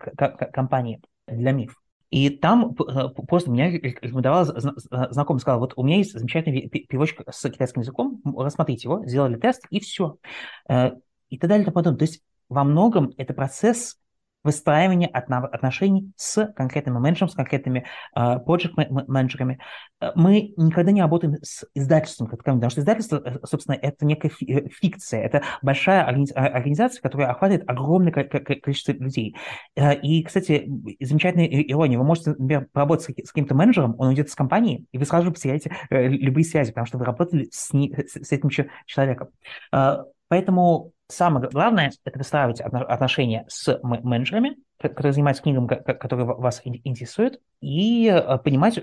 [0.53, 1.81] компании для МИФ.
[2.11, 7.81] И там просто меня рекомендовал знакомый, сказал, вот у меня есть замечательный переводчик с китайским
[7.81, 10.19] языком, рассмотрите его, сделали тест, и все.
[10.69, 11.99] И так далее и тому подобное.
[11.99, 13.97] То есть во многом это процесс
[14.45, 19.59] выстраивание отношений с конкретным менеджером, с конкретными проект-менеджерами.
[20.01, 24.69] Э, мы никогда не работаем с издательством, потому что издательство, э, собственно, это некая э,
[24.69, 29.37] фикция, это большая организация, которая охватывает огромное количество людей.
[29.77, 30.69] И, кстати,
[31.01, 35.05] замечательная ирония, вы можете, например, поработать с каким-то менеджером, он уйдет с компании, и вы
[35.05, 38.51] сразу же потеряете любые связи, потому что вы работали с, ним, с этим
[38.87, 39.29] человеком.
[40.29, 48.09] Поэтому самое главное– это выстраивать отношения с менеджерами, которые занимаются книгами, которые вас интересуют, и
[48.09, 48.83] э, понимать, э,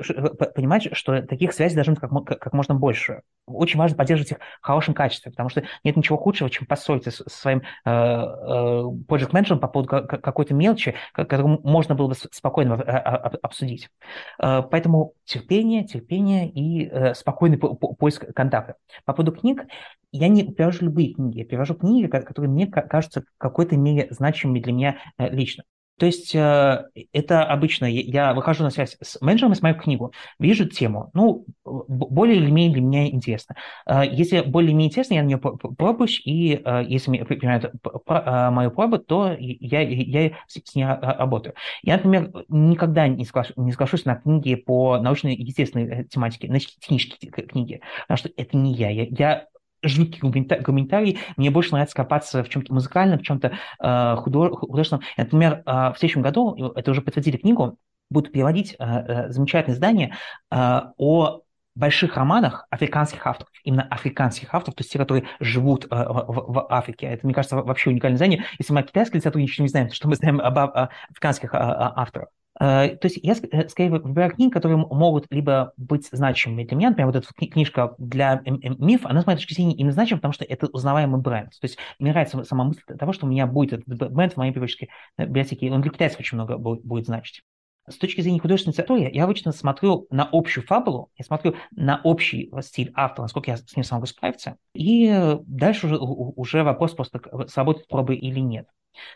[0.56, 3.21] понимать, что таких связей должно быть как, как можно больше.
[3.45, 7.30] Очень важно поддерживать их в хорошем качестве, потому что нет ничего худшего, чем поссориться со
[7.30, 13.89] своим э, project менеджером по поводу какой-то мелочи, которую можно было бы спокойно обсудить.
[14.38, 18.75] Поэтому терпение, терпение и спокойный поиск контакта.
[19.06, 19.65] По поводу книг,
[20.12, 24.73] я не перевожу любые книги, я перевожу книги, которые мне кажутся какой-то мере значимыми для
[24.73, 25.63] меня лично.
[26.01, 31.11] То есть э, это обычно я выхожу на связь с менеджером, смотрю книгу, вижу тему,
[31.13, 33.55] ну, более или менее для меня интересно.
[33.85, 37.71] Э, если более или менее интересно, я на нее пробуюсь, и э, если мне принимают
[38.07, 41.53] мою пробу, то я, я с ней работаю.
[41.83, 46.57] Я, например, никогда не, соглаш, не соглашусь на книги по научной и естественной тематике, на
[46.83, 48.89] книжки книги, потому что это не я.
[48.89, 49.45] Я, я
[49.83, 50.19] жуткий
[50.63, 51.19] комментарий.
[51.37, 55.03] Мне больше нравится копаться в чем-то музыкальном, в чем-то э, художественном.
[55.17, 57.77] Например, э, в следующем году, это уже подтвердили книгу,
[58.09, 60.15] будут переводить э, э, замечательное издание
[60.51, 61.41] э, о
[61.75, 66.67] больших романах африканских авторов, именно африканских авторов, то есть те, которые живут э, в, в
[66.69, 67.07] Африке.
[67.07, 68.45] Это, мне кажется, вообще уникальное издание.
[68.60, 72.29] Если мы о китайской литературе ничего не знаем, то что мы знаем об, африканских авторах?
[72.60, 76.89] Э, то есть я э, скорее выбираю книги, которые могут либо быть значимыми для меня,
[76.89, 80.45] например, вот эта книжка для миф, она с моей точки зрения именно значима, потому что
[80.45, 81.51] это узнаваемый бренд.
[81.51, 84.51] То есть мне нравится сама мысль того, что у меня будет этот бренд в моей
[84.51, 87.43] библиотеке, э, библиотеке он для китайцев очень много будет значить.
[87.91, 92.51] С точки зрения художественной литературы, я обычно смотрю на общую фабулу, я смотрю на общий
[92.62, 97.88] стиль автора, насколько я с ним смогу справиться, и дальше уже, уже вопрос просто, сработает
[97.88, 98.67] пробы или нет.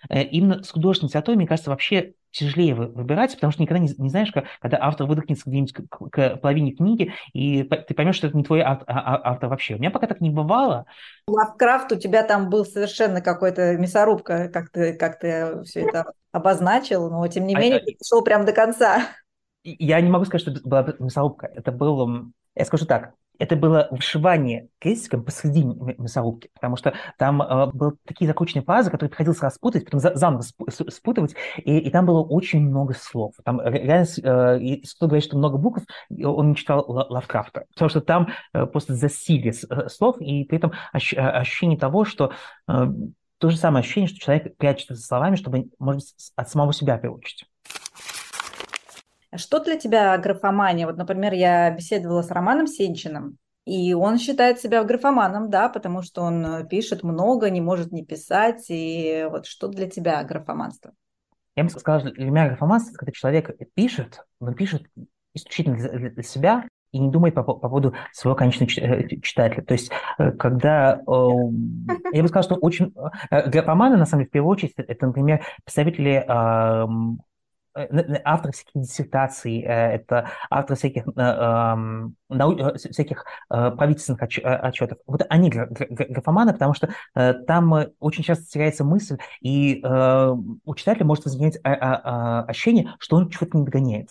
[0.09, 4.31] Именно с художественной литературой, мне кажется, вообще тяжелее выбирать, потому что никогда не, не знаешь,
[4.31, 8.61] когда автор выдохнется где-нибудь к, к, половине книги, и ты поймешь, что это не твой
[8.61, 9.75] автор, а, а, автор вообще.
[9.75, 10.85] У меня пока так не бывало.
[11.27, 17.09] Лавкрафт у тебя там был совершенно какой-то мясорубка, как ты, как ты все это обозначил,
[17.09, 19.07] но тем не а менее а, ты шел прям до конца.
[19.63, 21.47] Я не могу сказать, что это была мясорубка.
[21.47, 27.67] Это был, я скажу так, это было вышивание крестиком посреди мясорубки, потому что там э,
[27.73, 32.21] были такие закрученные фразы, которые приходилось распутать, потом за, заново спутывать, и, и там было
[32.21, 33.33] очень много слов.
[33.43, 35.83] Там реально, э, если кто говорит, что много букв,
[36.23, 40.73] он не читал Лавкрафта, потому что там э, просто засилие э, слов, и при этом
[40.93, 42.31] ощ, э, ощущение того, что
[42.67, 42.87] э,
[43.37, 46.97] то же самое ощущение, что человек прячется за словами, чтобы, может быть, от самого себя
[46.97, 47.45] переучить.
[49.37, 50.85] Что для тебя графомания?
[50.85, 56.21] Вот, например, я беседовала с Романом Сенчиным, и он считает себя графоманом, да, потому что
[56.21, 58.65] он э, пишет много, не может не писать.
[58.69, 60.91] И вот что для тебя графоманство?
[61.55, 64.83] Я бы сказал, что для меня графоманство, когда человек пишет, он пишет
[65.33, 69.63] исключительно для, для себя и не думает по, по поводу своего конечного э, читателя.
[69.63, 71.01] То есть, э, когда...
[71.07, 71.29] Э,
[72.13, 72.93] я бы сказал, что очень...
[73.31, 76.85] Графоманы, на самом деле, в первую очередь, это, например, представители Э,
[78.23, 81.75] автор всяких диссертаций, э, это автор всяких, э,
[82.91, 84.97] всяких правительственных отчетов.
[85.05, 91.59] Вот они графоманы, потому что там очень часто теряется мысль, и у читателя может возникнуть
[91.63, 94.09] ощущение, что он чего-то не догоняет.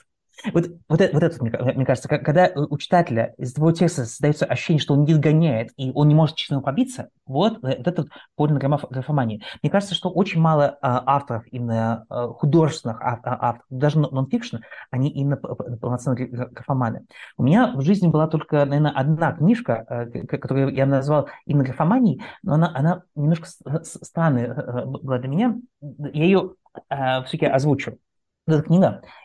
[0.52, 4.44] Вот, вот, это, вот это, мне, мне кажется, когда у читателя из твоего текста создается
[4.44, 8.04] ощущение, что он не догоняет, и он не может честно пробиться, вот, вот это
[8.36, 9.40] подлинная граф, графомания.
[9.62, 14.58] Мне кажется, что очень мало а, авторов, именно а, художественных а, а, авторов, даже нон-фикшн,
[14.90, 17.06] они именно полноценные графоманы.
[17.36, 22.22] У меня в жизни была только, наверное, одна книжка, а, которую я назвал именно графоманией,
[22.42, 23.46] но она, она немножко
[23.82, 25.56] странная э, была для меня.
[25.80, 26.54] Я ее
[26.88, 27.98] а, все-таки озвучу.
[28.46, 29.23] Эта книга Э,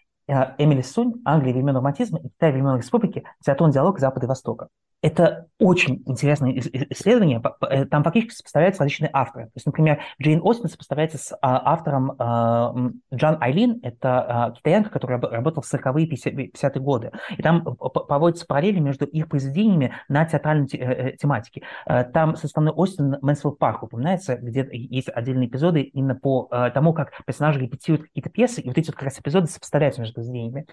[0.58, 4.70] Эмили Сунь, Англия времен романтизма и Китай времен республики, театрон диалог Запада и Востока.
[5.02, 7.42] Это очень интересное исследование.
[7.70, 9.46] Э, там фактически сопоставляются различные авторы.
[9.46, 12.76] То есть, например, Джейн Остин сопоставляется с а, автором а,
[13.14, 13.80] Чжан Айлин.
[13.82, 17.12] Это а, китаянка, которая работала в 40-е 50-е годы.
[17.38, 21.64] И там проводятся параллели между их произведениями на театральной э, тематике.
[21.86, 27.12] Там со стороны Остин Мэнсфилд Парк упоминается, где есть отдельные эпизоды именно по тому, как
[27.26, 30.66] персонажи репетируют какие-то пьесы, и вот эти вот как раз эпизоды сопоставляются между произведениями.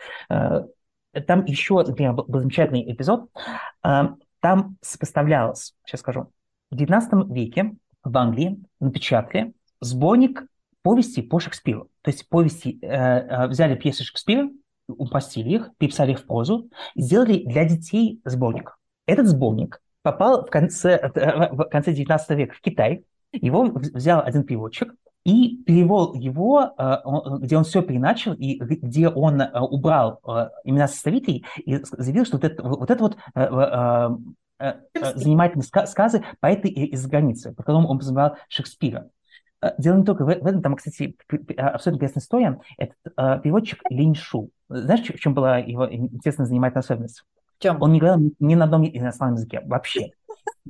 [1.26, 3.30] Там еще, например, был замечательный эпизод.
[3.82, 6.30] Там сопоставлялось, сейчас скажу,
[6.70, 7.74] в XIX веке
[8.04, 10.44] в Англии напечатали сборник
[10.82, 11.90] повести по Шекспиру.
[12.02, 14.48] То есть повести э, э, взяли пьесы Шекспира,
[14.86, 18.78] упастили их, переписали их в прозу, сделали для детей сборник.
[19.06, 23.04] Этот сборник попал в конце, э, в конце 19 века в Китай.
[23.32, 24.94] Его взял один переводчик,
[25.26, 26.96] и перевел его, э,
[27.40, 32.36] где он все переначал, и где он э, убрал э, имена составителей, и заявил, что
[32.36, 33.16] вот это вот, это вот
[34.94, 39.10] занимательные сказы поэты из границы, по которому он называл Шекспира.
[39.78, 41.16] Дело не только в этом, там, кстати,
[41.56, 42.60] абсолютно интересная история.
[42.78, 44.50] Этот переводчик Линь Шу.
[44.68, 47.24] Знаешь, в чем была его интересная занимательная особенность?
[47.58, 47.82] В чем?
[47.82, 50.12] Он не говорил ни на одном иностранном языке вообще.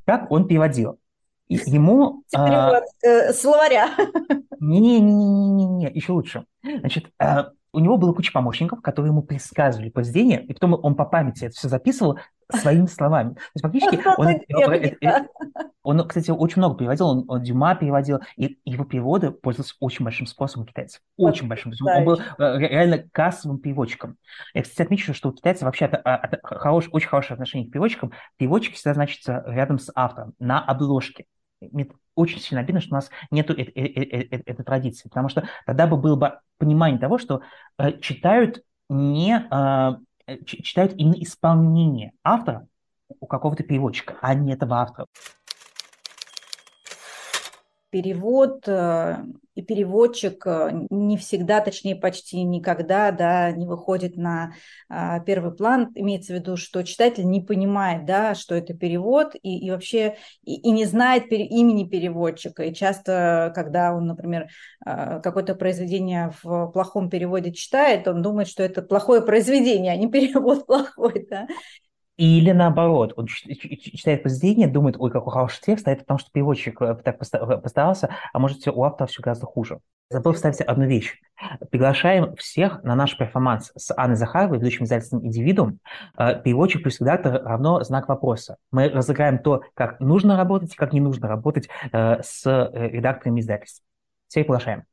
[0.04, 0.98] Как он переводил?
[1.48, 2.22] Ему...
[2.30, 3.90] Перевод а, э, словаря.
[4.60, 6.44] Не-не-не-не-не, еще лучше.
[6.62, 11.04] Значит, а, у него было куча помощников, которые ему предсказывали произведение, и потом он по
[11.04, 12.18] памяти это все записывал
[12.50, 13.34] своими словами.
[13.34, 14.00] То есть фактически
[15.82, 20.06] он, он, кстати, очень много переводил, он, он Дюма переводил, и его переводы пользовались очень
[20.06, 21.02] большим спросом у китайцев.
[21.18, 21.72] Очень большим.
[21.84, 24.16] Он был реально кассовым переводчиком.
[24.54, 28.12] Я, кстати, отмечу, что у китайцев вообще это, это хорош, очень хорошее отношение к переводчикам.
[28.38, 31.26] Переводчик всегда значится рядом с автором, на обложке.
[32.14, 35.96] Очень сильно обидно, что у нас нет этой, этой, этой традиции, потому что тогда бы
[35.96, 37.42] было бы понимание того, что
[37.78, 42.66] э, читают не э, читают именно исполнение автора
[43.20, 45.06] у какого-то переводчика, а не этого автора
[47.96, 49.24] перевод э,
[49.54, 54.52] и переводчик э, не всегда, точнее почти никогда, да, не выходит на
[54.90, 55.92] а, первый план.
[55.94, 60.56] Имеется в виду, что читатель не понимает, да, что это перевод и, и вообще и,
[60.56, 62.64] и не знает пере, имени переводчика.
[62.64, 64.48] И часто, когда он, например,
[64.84, 70.10] а, какое-то произведение в плохом переводе читает, он думает, что это плохое произведение, а не
[70.10, 71.46] перевод плохой, да.
[72.16, 76.80] Или наоборот, он читает произведение, думает, ой, какой хороший текст, а это потому, что переводчик
[76.80, 79.80] э, так э, постарался, а может, у автора все гораздо хуже.
[80.08, 81.20] Забыл вставить одну вещь.
[81.70, 85.78] Приглашаем всех на наш перформанс с Анной Захаровой, ведущим издательством «Индивидуум».
[86.16, 88.56] Э, переводчик плюс редактор равно знак вопроса.
[88.70, 93.82] Мы разыграем то, как нужно работать и как не нужно работать с редакторами издательств.
[94.28, 94.84] Всех приглашаем.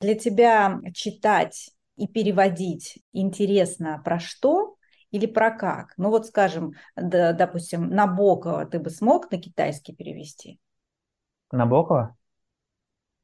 [0.00, 4.75] Для тебя читать и переводить интересно про что?
[5.16, 5.94] Или про как?
[5.96, 10.60] Ну вот, скажем, да, допустим, Набокова ты бы смог на китайский перевести?
[11.50, 12.16] Набокова?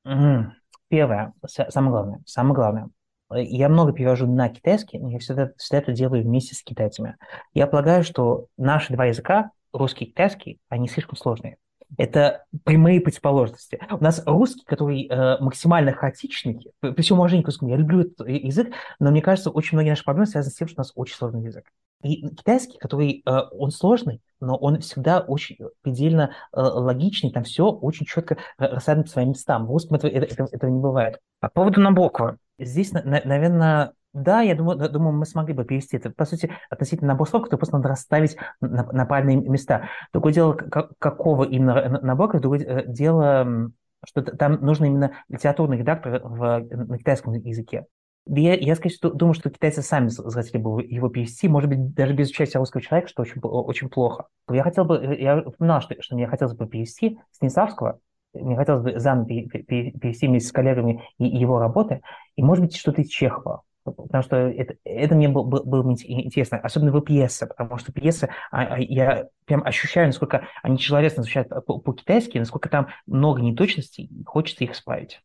[0.05, 0.53] Угу.
[0.89, 2.91] Первое, самое главное, самое главное.
[3.35, 7.17] Я много перевожу на китайский, но я всегда, всегда это делаю вместе с китайцами.
[7.55, 11.57] Я полагаю, что наши два языка, русский и китайский, они слишком сложные.
[11.99, 13.81] Это прямые противоположности.
[13.91, 18.27] У нас русский, который э, максимально хаотичный, при всем уважении к русскому, я люблю этот
[18.29, 21.17] язык, но мне кажется, очень многие наши проблемы связаны с тем, что у нас очень
[21.17, 21.65] сложный язык.
[22.03, 27.67] И китайский, который, э, он сложный, но он всегда очень предельно э, логичный, там все
[27.67, 29.67] очень четко рассадано по своим местам.
[29.67, 31.19] В русском этого, этого, этого не бывает.
[31.41, 32.39] По поводу Набокова.
[32.65, 36.11] Здесь, наверное, да, я думаю, думаю, мы смогли бы перевести это.
[36.11, 39.89] По сути, относительно набор слов, которые просто надо расставить на, на правильные места.
[40.13, 43.71] Другое дело, как, какого именно набора, другое дело,
[44.05, 47.87] что там нужно именно литературный редактор в, на китайском языке.
[48.27, 52.13] Я, я скорее всего, думаю, что китайцы сами захотели бы его перевести, может быть, даже
[52.13, 54.27] без участия русского человека, что очень, очень плохо.
[54.49, 57.99] Я хотел бы, я упоминал, что, что мне хотелось бы перевести Станиславского,
[58.35, 62.03] мне хотелось бы заново перевести вместе с коллегами его работы,
[62.37, 63.63] и, может быть, что-то из Чехова.
[63.85, 68.75] Потому что это, это мне было, было интересно, особенно в пьесе, потому что пьесы, а,
[68.75, 74.63] а, я прям ощущаю, насколько они тяжеловесно звучат по-китайски, насколько там много неточностей, и хочется
[74.63, 75.21] их исправить.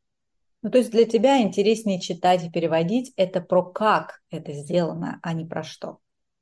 [0.63, 5.33] Ну, то есть для тебя интереснее читать и переводить это про как это сделано, а
[5.33, 5.99] не про что.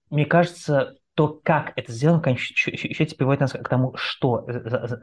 [0.10, 4.46] Мне кажется, то, как это сделано, конечно, еще приводит нас к тому, что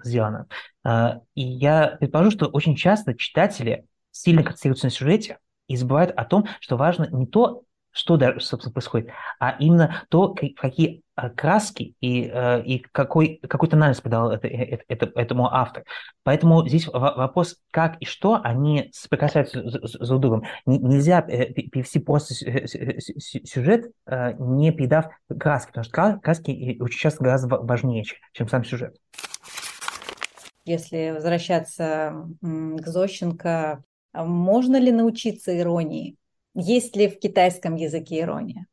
[0.05, 0.47] сделано.
[0.85, 5.39] А, и я предположу, что очень часто читатели сильно концентрируются на сюжете,
[5.69, 11.03] и забывают о том, что важно не то, что, собственно, происходит, а именно то, какие
[11.17, 15.85] э, краски и, э, и какой, какой тональность придал это, э, это, этому автор.
[16.25, 20.45] Поэтому здесь вопрос, как и что, они соприкасаются с друг другом.
[20.65, 23.93] Нельзя перевести просто сюжет,
[24.39, 25.07] не передав
[25.39, 28.97] краски, потому что краски очень часто гораздо важнее, чем сам сюжет.
[30.65, 33.83] Если возвращаться к Зощенко,
[34.13, 36.17] а можно ли научиться иронии?
[36.55, 38.67] Есть ли в китайском языке ирония?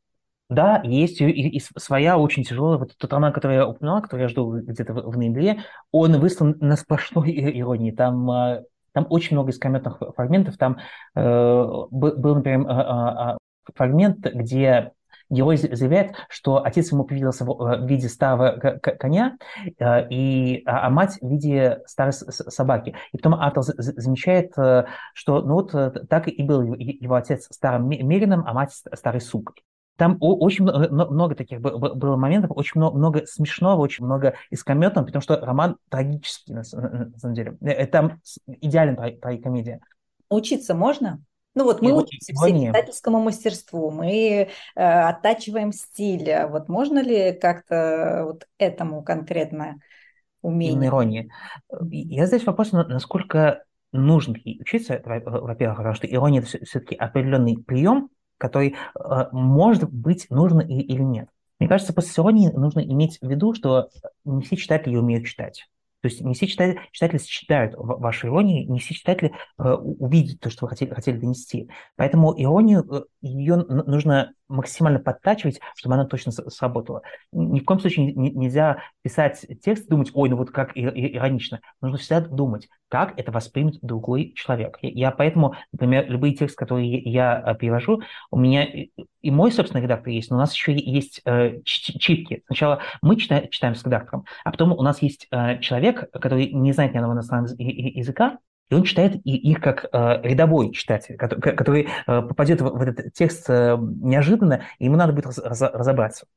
[0.49, 2.79] Да, есть и, и своя очень тяжелая.
[2.79, 6.57] Вот тот роман, который я упоминал, который я жду где-то в, в ноябре, он выслан
[6.59, 7.91] на сплошной иронии.
[7.91, 8.63] Там, а,
[8.93, 10.57] там очень много искрометных фрагментов.
[10.57, 10.79] Там
[11.15, 13.37] э, был, например, э, э,
[13.75, 14.91] фрагмент, где
[15.29, 19.37] герой заявляет, что отец ему привиделся в э, виде старого коня,
[19.77, 22.95] э, и, а, а мать в виде старой собаки.
[23.11, 25.71] И потом автор замечает, э, что ну вот
[26.09, 29.63] так и был его отец старым мерином, а мать старой сукой.
[29.97, 35.75] Там очень много таких было моментов, очень много смешного, очень много искрометного, потому что роман
[35.89, 37.57] трагический, на самом деле.
[37.91, 39.81] Там идеальная комедия.
[40.29, 41.19] Учиться можно?
[41.59, 46.45] Ну вот мы учимся писательскому мастерству, мы э, оттачиваем стиль.
[46.47, 49.81] Вот можно ли как-то вот этому конкретно
[50.41, 50.85] умению?
[50.85, 51.29] Иронии.
[51.91, 58.75] Я задаюсь вопросом, насколько нужно учиться, во-первых, потому что ирония– это все-таки определенный прием, который
[58.97, 61.27] э, может быть нужен или нет.
[61.59, 63.89] Мне кажется, после иронии нужно иметь в виду, что
[64.23, 65.67] не все читатели умеют читать.
[66.01, 70.49] То есть не все читатели, читатели считают вашу иронию, не все читатели э, увидят то,
[70.49, 71.69] что вы хотели, хотели донести.
[71.95, 77.01] Поэтому иронию, э, ее нужно максимально подтачивать, чтобы она точно сработала.
[77.31, 81.59] Ни в коем случае не, нельзя писать текст и думать, ой, ну вот как иронично.
[81.81, 84.77] Нужно всегда думать, как это воспримет другой человек.
[84.81, 88.67] Я, поэтому, например, любые тексты, которые я, я перевожу, у меня
[89.21, 92.43] и мой собственный редактор есть, но у нас еще есть э, читки.
[92.45, 96.71] Сначала мы читаем, читаем с редактором, а потом у нас есть э, человек, который не
[96.71, 98.39] знает ни одного иностранного языка,
[98.69, 103.13] и он читает их как э, рядовой читатель, который, который э, попадет в, в этот
[103.13, 106.27] текст э, неожиданно, и ему надо будет раз, раз, разобраться.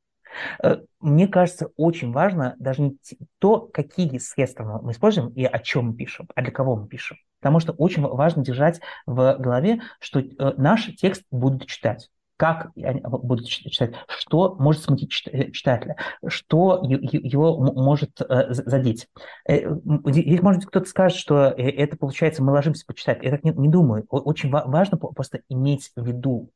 [0.63, 2.97] Э, мне кажется, очень важно даже не
[3.39, 7.17] то, какие средства мы используем и о чем мы пишем, а для кого мы пишем.
[7.39, 13.47] Потому что очень важно держать в голове, что э, наш текст будут читать как будут
[13.47, 15.95] читать, что может смутить э, читателя,
[16.27, 19.07] что его может э, задеть.
[19.47, 23.19] Здесь, э, может быть, кто-то скажет, что это, получается, мы ложимся почитать.
[23.21, 24.05] Я так не, думаю.
[24.09, 26.49] Очень важно просто иметь в виду,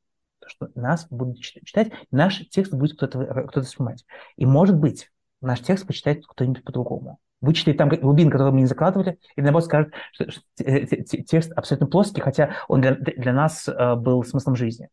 [0.45, 4.05] что нас будут читать, наш текст будет кто-то кто воспринимать.
[4.35, 5.11] И, может быть,
[5.41, 7.19] наш текст почитает кто-нибудь по-другому.
[7.39, 10.25] Вычитает там глубин, которые мы не закладывали, и наоборот скажет, что
[10.55, 14.89] текст абсолютно плоский, хотя он для, для нас был смыслом жизни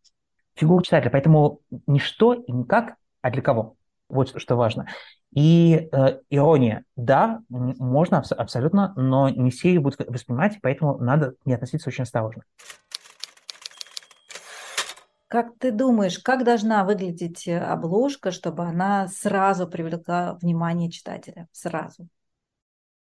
[0.55, 1.11] фигуру читателя.
[1.11, 3.77] Поэтому не что и не как, а для кого.
[4.09, 4.87] Вот что важно.
[5.35, 11.35] И э, ирония, да, можно абс- абсолютно, но не все ее будут воспринимать, поэтому надо
[11.45, 12.45] не относиться очень осторожно.
[15.27, 21.49] Как ты думаешь, как должна выглядеть э, обложка, чтобы она сразу привлекла внимание читателя?
[21.51, 22.09] Сразу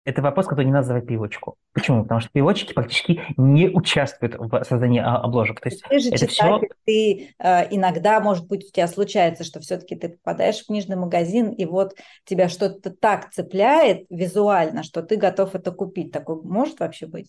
[0.05, 1.57] это вопрос, который не надо задавать переводчику.
[1.73, 2.03] Почему?
[2.03, 5.61] Потому что переводчики практически не участвуют в создании обложек.
[5.61, 6.77] То есть ты же это читатель, все...
[6.87, 11.51] ты э, иногда, может быть, у тебя случается, что все-таки ты попадаешь в книжный магазин,
[11.51, 11.95] и вот
[12.25, 16.13] тебя что-то так цепляет визуально, что ты готов это купить.
[16.13, 17.29] Такое может вообще быть?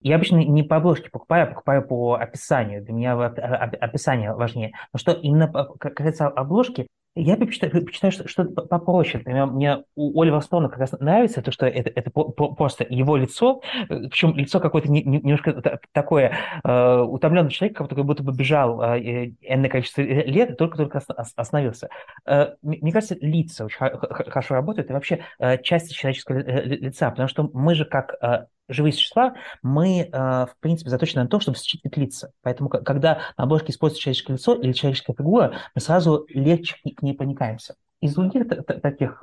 [0.00, 2.84] Я обычно не по обложке покупаю, а покупаю по описанию.
[2.84, 4.72] Для меня описание важнее.
[4.92, 9.18] Но что именно касается обложки, я предпочитаю, предпочитаю что-то попроще.
[9.18, 13.62] Например, мне у Оливера Стоуна как раз нравится то, что это, это просто его лицо,
[13.88, 18.82] э, причем лицо какое-то не, не, немножко такое э, утомленный человек, который будто бы бежал
[18.82, 21.88] э, энное количество лет и только-только остановился.
[22.26, 27.48] Э, мне кажется, лица очень хорошо работают, и вообще э, часть человеческого лица, потому что
[27.52, 31.96] мы же как э, живые существа, мы, э, в принципе, заточены на то, чтобы считывать
[31.96, 32.32] лица.
[32.42, 37.14] Поэтому, когда на обложке используется человеческое лицо или человеческая фигура, мы сразу легче к ней
[37.14, 37.76] проникаемся.
[38.00, 38.48] Из других
[38.82, 39.22] таких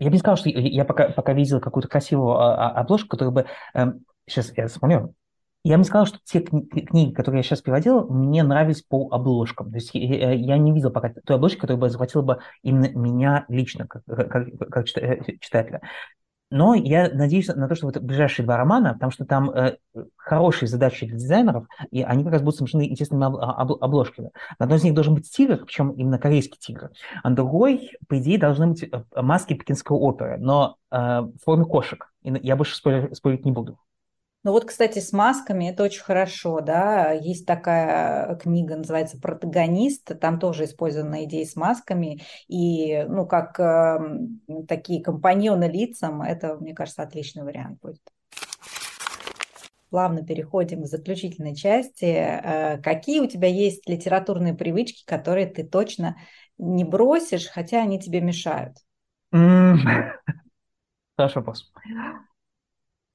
[0.00, 3.34] я бы не сказал, что я пока, пока видел какую-то красивую а, а, обложку, которая
[3.34, 3.46] бы...
[4.26, 5.14] Сейчас я вспомню.
[5.64, 9.70] Я бы не сказал, что те книги, которые я сейчас приводил, мне нравились по обложкам.
[9.70, 13.86] То есть я не видел пока той обложки, которая бы захватила бы именно меня лично,
[13.86, 15.80] как, как, как читателя.
[16.50, 19.76] Но я надеюсь на то, что вот ближайшие два романа, потому что там э,
[20.16, 24.30] хорошие задачи для дизайнеров, и они как раз будут снабжены интересными об, об, обложками.
[24.58, 26.90] На одной из них должен быть тигр, причем именно корейский тигр,
[27.22, 31.64] а на другой, по идее, должны быть э, маски пекинской оперы, но э, в форме
[31.64, 32.10] кошек.
[32.22, 33.78] И я больше спорить, спорить не буду.
[34.44, 37.10] Ну вот, кстати, с масками это очень хорошо, да.
[37.10, 43.98] Есть такая книга, называется «Протагонист», там тоже использована идея с масками, и, ну, как э,
[44.68, 48.00] такие компаньоны лицам, это, мне кажется, отличный вариант будет.
[49.90, 52.04] Плавно переходим к заключительной части.
[52.04, 56.16] Э, какие у тебя есть литературные привычки, которые ты точно
[56.58, 58.76] не бросишь, хотя они тебе мешают?
[59.32, 61.72] Хороший вопрос.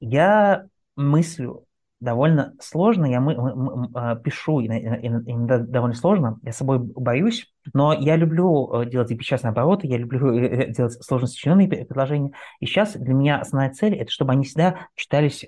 [0.02, 0.66] Я
[0.96, 1.66] мыслю
[2.04, 8.18] довольно сложно, я мы, мы, мы, пишу иногда довольно сложно, я собой боюсь, но я
[8.18, 12.94] люблю э, делать эпичастные обороты, я люблю э, э, делать сложно сочиненные предложения, и сейчас
[12.94, 15.46] для меня основная цель– это чтобы они всегда читались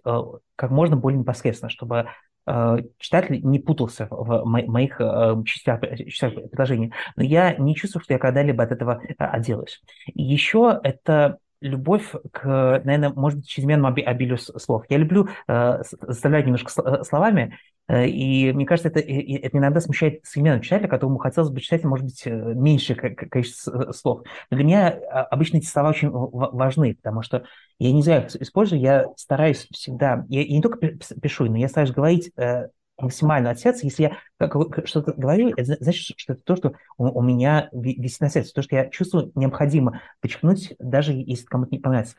[0.56, 2.08] как можно более непосредственно, чтобы
[3.00, 4.98] читатель не путался в моих
[5.46, 6.94] частях, частях предложений.
[7.16, 9.82] Но я не чувствую, что я когда-либо от этого отделаюсь.
[10.14, 14.86] И еще это любовь к, наверное, может быть, чрезмерному обилию слов.
[14.90, 17.58] Я люблю э, заставлять немножко э, словами,
[17.88, 22.06] э, и мне кажется, это, это иногда смущает современного читателя, которому хотелось бы читать, может
[22.06, 24.22] быть, э, меньше количество слов.
[24.50, 27.44] Но для меня а, обычно эти слова очень важны, потому что
[27.80, 30.80] я не знаю, их использую, я стараюсь всегда, я, я не только
[31.22, 32.32] пишу, но я стараюсь говорить
[32.98, 33.86] максимально от сердца.
[33.86, 34.18] Если я
[34.86, 38.62] что-то говорю, это значит, что это то, что у, у меня висит на сердце, то,
[38.62, 42.16] что я чувствую необходимо подчеркнуть, даже если кому-то не понравится.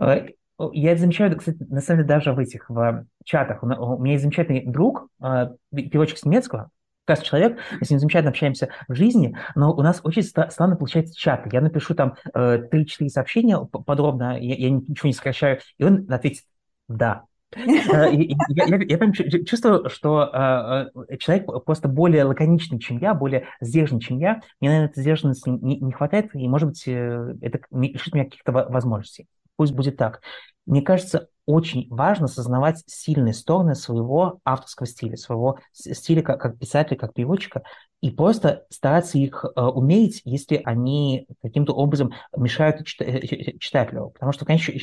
[0.00, 0.28] Э,
[0.72, 3.62] я замечаю, кстати, на самом деле, даже в этих в чатах.
[3.62, 6.70] У меня есть замечательный друг, э, переводчик с немецкого,
[7.04, 11.14] прекрасный человек, мы с ним замечательно общаемся в жизни, но у нас очень странно получается
[11.16, 11.52] чат.
[11.52, 16.44] Я напишу там э, 3-4 сообщения подробно, я, я ничего не сокращаю, и он ответит
[16.88, 17.24] «да».
[17.56, 24.18] Э, я, прям чувствую, что э, человек просто более лаконичный, чем я, более сдержанный, чем
[24.18, 24.40] я.
[24.60, 29.26] Мне, наверное, этой сдержанности не, хватает, и, может быть, э, это лишит меня каких-то возможностей.
[29.56, 30.20] Пусть будет так.
[30.66, 37.12] Мне кажется, очень важно осознавать сильные стороны своего авторского стиля, своего стиля как, писателя, как
[37.12, 37.62] переводчика,
[38.00, 44.10] и просто стараться их э, умерить, если они каким-то образом мешают читателю.
[44.10, 44.76] Потому что в конечном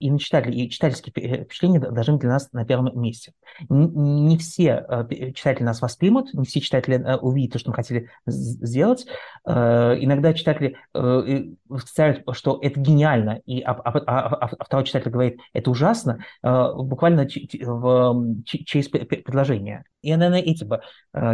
[0.00, 3.32] счете именно читатели и читательские впечатления должны быть для нас на первом месте.
[3.68, 8.10] Не все э, читатели нас воспримут, не все читатели э, увидят то, что мы хотели
[8.26, 9.06] сделать.
[9.46, 15.70] Э, иногда читатели представляют, что это гениально, и, а, а, а, второй читатель говорит, это
[15.70, 19.84] ужасно, буквально через предложение.
[20.02, 20.80] Я, наверное, эти бы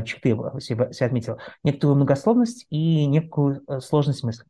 [0.05, 1.39] черты себе, себе отметил.
[1.63, 4.45] Некоторую многословность и некую сложность мысли.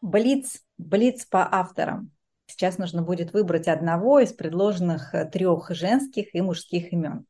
[0.00, 2.10] Блиц Блиц по авторам.
[2.46, 7.26] Сейчас нужно будет выбрать одного из предложенных э, трех женских и мужских имен.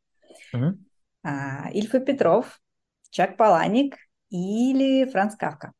[0.54, 0.78] Угу.
[1.24, 2.60] А, Ильфа Петров,
[3.10, 3.96] Чак Паланик
[4.30, 5.72] или Франц Кавка.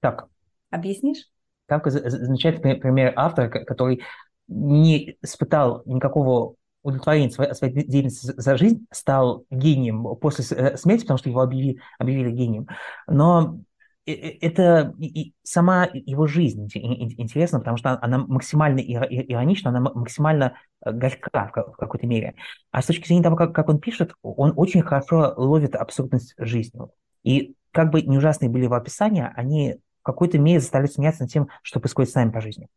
[0.00, 0.28] Так.
[0.70, 1.28] Объяснишь?
[1.66, 4.02] Кавка замечательный пример автора, который
[4.46, 11.18] не испытал никакого удовлетворения своей, своей деятельности за жизнь, стал гением после э, смерти, потому
[11.18, 12.68] что его объявили, объявили гением.
[13.08, 13.58] Но
[14.06, 14.94] это
[15.42, 20.54] сама его жизнь интересна, потому что она максимально иронична, она максимально
[20.84, 22.34] э, горька в какой-то мере.
[22.70, 26.80] А с точки зрения того, как, он пишет, он очень хорошо ловит абсурдность жизни.
[27.24, 31.32] И как бы не ужасные были его описания, они в какой-то мере заставляют смеяться над
[31.32, 32.68] тем, что происходит с нами по жизни.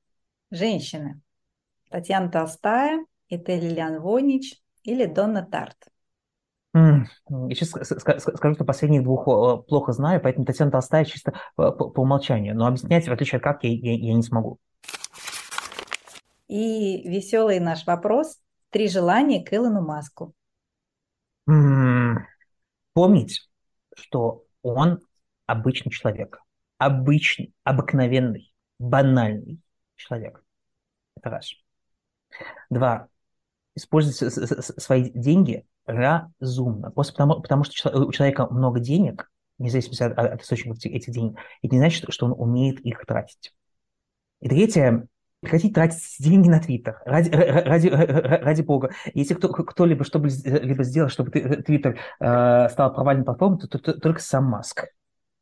[0.49, 1.21] Женщины.
[1.89, 5.77] Татьяна Толстая, Этель Лилиан Вонич или Донна Тарт.
[6.73, 9.25] Я сейчас скажу, что последних двух
[9.65, 12.55] плохо знаю, поэтому Татьяна Толстая чисто по, по умолчанию.
[12.55, 14.59] Но объяснять, в отличие от как, я, я, я не смогу.
[16.47, 18.39] И веселый наш вопрос.
[18.69, 20.33] Три желания к Илону Маску.
[22.93, 23.49] Помнить,
[23.95, 24.99] что он
[25.47, 26.39] обычный человек.
[26.77, 29.59] Обычный, обыкновенный, банальный
[29.95, 30.43] человек.
[31.17, 31.51] Это раз.
[32.69, 33.07] Два.
[33.75, 34.33] Использовать
[34.81, 36.91] свои деньги разумно.
[36.91, 41.37] Просто потому, потому что у человека много денег, вне зависимости от, от источника этих денег,
[41.61, 43.53] это не значит, что он умеет их тратить.
[44.41, 45.07] И третье,
[45.41, 47.01] прекратить тратить деньги на Твиттер.
[47.05, 48.91] Ради, ради, ради бога.
[49.13, 54.21] Если кто, кто-либо что-либо сделал, чтобы Твиттер э, стал провальной платформой, то, то, то только
[54.21, 54.85] сам Маск.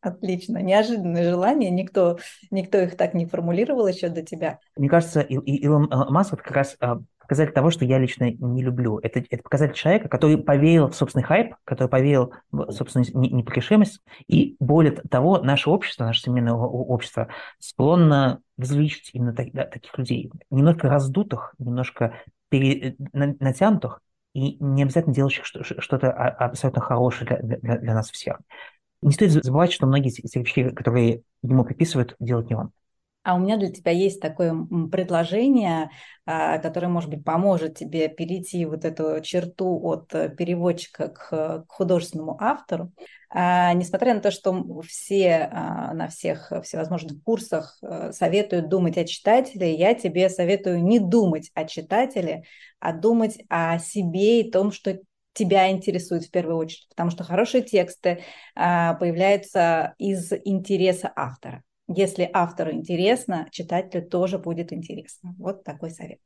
[0.02, 0.60] Отлично.
[0.60, 1.72] Неожиданное желание.
[1.72, 2.20] Никто,
[2.52, 4.60] никто их так не формулировал еще до тебя.
[4.76, 6.96] Мне кажется, Илон Маск как раз э,
[7.28, 9.00] показатель того, что я лично не люблю.
[9.00, 14.02] Это, это показатель человека, который поверил в собственный хайп, который поверил в собственную непогрешимость.
[14.28, 17.28] И более того, наше общество, наше современное общество
[17.60, 20.32] склонно возвеличивать именно так, да, таких людей.
[20.50, 22.14] Немножко раздутых, немножко
[22.48, 24.00] пере, натянутых,
[24.34, 28.40] и не обязательно делающих что-то абсолютно хорошее для, для, для нас всех.
[29.02, 32.72] Не стоит забывать, что многие из тех вещей, которые ему приписывают, делать не он.
[33.28, 34.56] А у меня для тебя есть такое
[34.90, 35.90] предложение,
[36.26, 42.42] а, которое, может быть, поможет тебе перейти вот эту черту от э, переводчика к художественному
[42.42, 42.94] автору.
[43.30, 49.04] А, несмотря на то, что все а, на всех всевозможных курсах э, советуют думать о
[49.04, 52.46] читателе, я тебе советую не думать о читателе,
[52.80, 55.00] а думать о себе и том, что
[55.34, 58.24] тебя интересует в первую очередь, потому что хорошие тексты
[58.56, 61.62] появляются из интереса автора.
[61.88, 65.36] Если автору интересно, читателю тоже будет интересно.
[65.38, 66.20] Вот такой совет.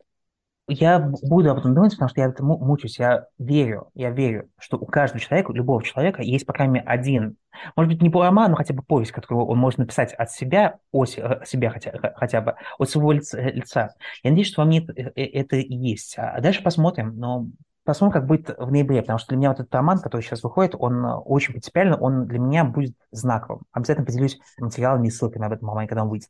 [0.67, 2.97] Я буду об этом думать, потому что я этому мучусь.
[2.97, 6.85] Я верю, я верю, что у каждого человека, у любого человека есть, по крайней мере,
[6.87, 7.35] один,
[7.75, 11.05] может быть, не по роману, хотя бы повесть, которую он может написать от себя, о
[11.05, 13.95] себя хотя, хотя бы, от своего лица.
[14.23, 16.15] Я надеюсь, что во мне это, это и есть.
[16.17, 17.17] А дальше посмотрим.
[17.17, 17.47] Но
[17.83, 20.75] Посмотрим, как будет в ноябре, потому что для меня вот этот роман, который сейчас выходит,
[20.77, 23.63] он э, очень принципиально, он для меня будет знаковым.
[23.71, 26.29] Обязательно поделюсь материалами и ссылками об этом романе, когда он выйдет.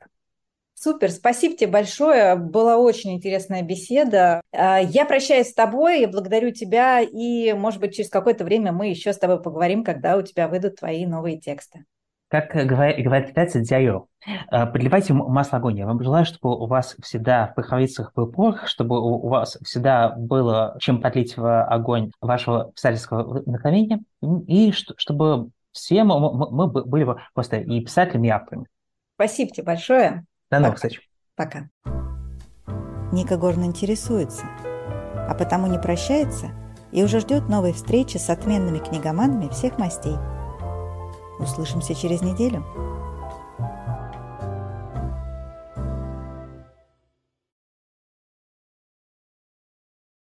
[0.74, 2.36] Супер, спасибо тебе большое.
[2.36, 4.42] Была очень интересная беседа.
[4.52, 8.88] А, я прощаюсь с тобой, я благодарю тебя, и, может быть, через какое-то время мы
[8.88, 11.86] еще с тобой поговорим, когда у тебя выйдут твои новые тексты.
[12.32, 14.06] Как говорят китайцы, дзяйо.
[14.50, 15.78] Э, подливайте масло огонь.
[15.78, 20.16] Я вам желаю, чтобы у вас всегда в похоронцах был порох, чтобы у вас всегда
[20.16, 24.00] было чем подлить в огонь вашего писательского вдохновения,
[24.48, 28.66] и чтобы все мы, мы были бы просто и писателями, и авторами.
[29.16, 30.26] Спасибо тебе большое.
[30.50, 31.02] До новых встреч.
[31.36, 31.68] Пока.
[33.12, 34.46] Ника Горн интересуется,
[35.28, 36.52] а потому не прощается,
[36.94, 40.16] и уже ждет новой встречи с отменными книгоманами всех мастей.
[41.42, 42.64] Услышимся через неделю.